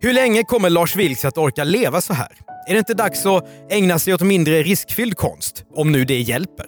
Hur 0.00 0.12
länge 0.12 0.42
kommer 0.42 0.70
Lars 0.70 0.96
Vilks 0.96 1.24
att 1.24 1.38
orka 1.38 1.64
leva 1.64 2.00
så 2.00 2.12
här? 2.12 2.28
Är 2.68 2.72
det 2.72 2.78
inte 2.78 2.94
dags 2.94 3.26
att 3.26 3.48
ägna 3.70 3.98
sig 3.98 4.14
åt 4.14 4.20
mindre 4.22 4.62
riskfylld 4.62 5.16
konst? 5.16 5.64
Om 5.74 5.92
nu 5.92 6.04
det 6.04 6.20
hjälper. 6.20 6.66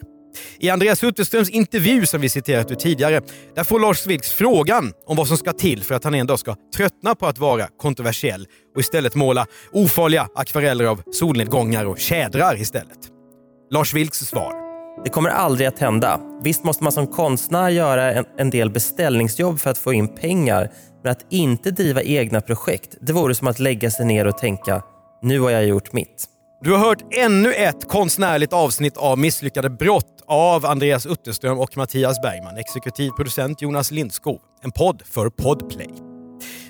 I 0.59 0.71
Andreas 0.71 1.05
Utterströms 1.05 1.51
intervju 1.51 2.07
som 2.07 2.21
vi 2.21 2.29
citerat 2.29 2.71
ur 2.71 2.75
tidigare, 2.75 3.21
där 3.55 3.65
får 3.65 3.81
Lars 3.81 4.07
Vilks 4.07 4.33
frågan 4.33 4.93
om 5.07 5.17
vad 5.17 5.29
som 5.29 5.37
ska 5.37 5.53
till 5.53 5.85
för 5.85 5.95
att 5.95 6.05
han 6.05 6.15
en 6.15 6.27
dag 6.27 6.39
ska 6.39 6.57
tröttna 6.77 7.15
på 7.15 7.27
att 7.27 7.39
vara 7.39 7.67
kontroversiell 7.79 8.47
och 8.75 8.81
istället 8.81 9.15
måla 9.15 9.47
ofarliga 9.73 10.29
akvareller 10.35 10.85
av 10.85 11.03
solnedgångar 11.13 11.85
och 11.85 11.99
tjädrar 11.99 12.61
istället. 12.61 13.18
Lars 13.71 13.95
Vilks 13.95 14.19
svar. 14.19 14.53
Det 15.05 15.11
kommer 15.11 15.31
aldrig 15.31 15.67
att 15.67 15.79
hända. 15.79 16.21
Visst 16.43 16.65
måste 16.65 16.85
man 16.85 16.93
som 16.93 17.07
konstnär 17.07 17.69
göra 17.69 18.13
en, 18.13 18.25
en 18.39 18.51
del 18.51 18.71
beställningsjobb 18.71 19.61
för 19.61 19.71
att 19.71 19.79
få 19.79 19.93
in 19.93 20.09
pengar, 20.09 20.73
men 21.03 21.13
att 21.13 21.27
inte 21.31 21.71
driva 21.71 22.03
egna 22.03 22.41
projekt, 22.41 22.97
det 23.01 23.13
vore 23.13 23.35
som 23.35 23.49
att 23.49 23.59
lägga 23.59 23.91
sig 23.91 24.07
ner 24.07 24.27
och 24.27 24.39
tänka, 24.39 24.83
nu 25.23 25.41
har 25.41 25.51
jag 25.51 25.67
gjort 25.67 25.93
mitt. 25.93 26.25
Du 26.61 26.73
har 26.73 26.79
hört 26.79 27.15
ännu 27.15 27.53
ett 27.53 27.89
konstnärligt 27.89 28.53
avsnitt 28.53 28.97
av 28.97 29.19
Misslyckade 29.19 29.71
brott 29.71 30.25
av 30.27 30.67
Andreas 30.67 31.07
Utterström 31.07 31.59
och 31.59 31.77
Mattias 31.77 32.23
Bergman. 32.23 32.57
Exekutiv 32.57 33.11
producent 33.11 33.63
Jonas 33.63 33.91
Lindskog. 33.91 34.41
En 34.63 34.71
podd 34.71 35.03
för 35.05 35.31
Podplay. 35.31 35.91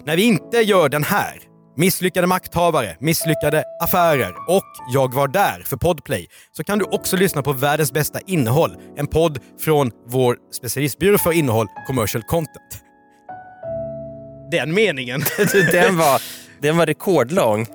När 0.05 0.17
vi 0.17 0.23
inte 0.23 0.57
gör 0.57 0.89
den 0.89 1.05
här, 1.05 1.48
Misslyckade 1.81 2.27
makthavare, 2.27 2.97
misslyckade 3.01 3.65
affärer 3.81 4.35
och 4.49 4.65
Jag 4.93 5.15
var 5.15 5.29
där 5.29 5.63
för 5.67 5.77
Podplay 5.77 6.27
så 6.53 6.65
kan 6.65 6.79
du 6.79 6.85
också 6.85 7.17
lyssna 7.17 7.43
på 7.43 7.53
Världens 7.53 7.93
bästa 7.93 8.21
innehåll. 8.27 8.77
En 8.97 9.07
podd 9.07 9.39
från 9.61 9.91
vår 10.07 10.37
specialistbyrå 10.53 11.19
för 11.19 11.33
innehåll, 11.33 11.67
Commercial 11.87 12.23
Content. 12.23 12.83
Den 14.51 14.75
meningen. 14.75 15.21
Den 15.73 15.97
var, 15.97 16.23
den 16.61 16.77
var 16.77 16.87
rekordlång. 16.87 17.67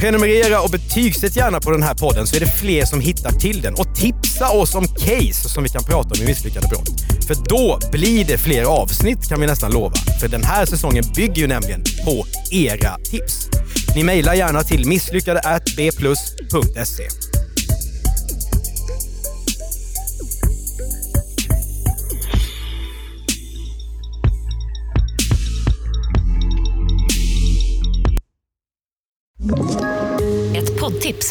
Prenumerera 0.00 0.60
och 0.60 0.70
betygsätt 0.70 1.36
gärna 1.36 1.60
på 1.60 1.70
den 1.70 1.82
här 1.82 1.94
podden 1.94 2.26
så 2.26 2.36
är 2.36 2.40
det 2.40 2.46
fler 2.46 2.84
som 2.84 3.00
hittar 3.00 3.32
till 3.32 3.60
den. 3.60 3.74
Och 3.74 3.94
tipsa 3.94 4.50
oss 4.50 4.74
om 4.74 4.86
case 4.86 5.48
som 5.48 5.62
vi 5.62 5.68
kan 5.68 5.84
prata 5.84 6.08
om 6.08 6.22
i 6.22 6.26
Misslyckade 6.26 6.68
brott. 6.68 6.90
För 7.26 7.36
då 7.48 7.78
blir 7.92 8.24
det 8.24 8.38
fler 8.38 8.64
avsnitt 8.64 9.28
kan 9.28 9.40
vi 9.40 9.46
nästan 9.46 9.72
lova. 9.72 9.94
För 10.20 10.28
den 10.28 10.44
här 10.44 10.66
säsongen 10.66 11.04
bygger 11.16 11.42
ju 11.42 11.46
nämligen 11.46 11.82
på 12.04 12.26
era 12.50 12.98
tips. 12.98 13.48
Ni 13.96 14.04
mejlar 14.04 14.34
gärna 14.34 14.62
till 14.62 14.86
misslyckade.bplus.se. 14.86 17.29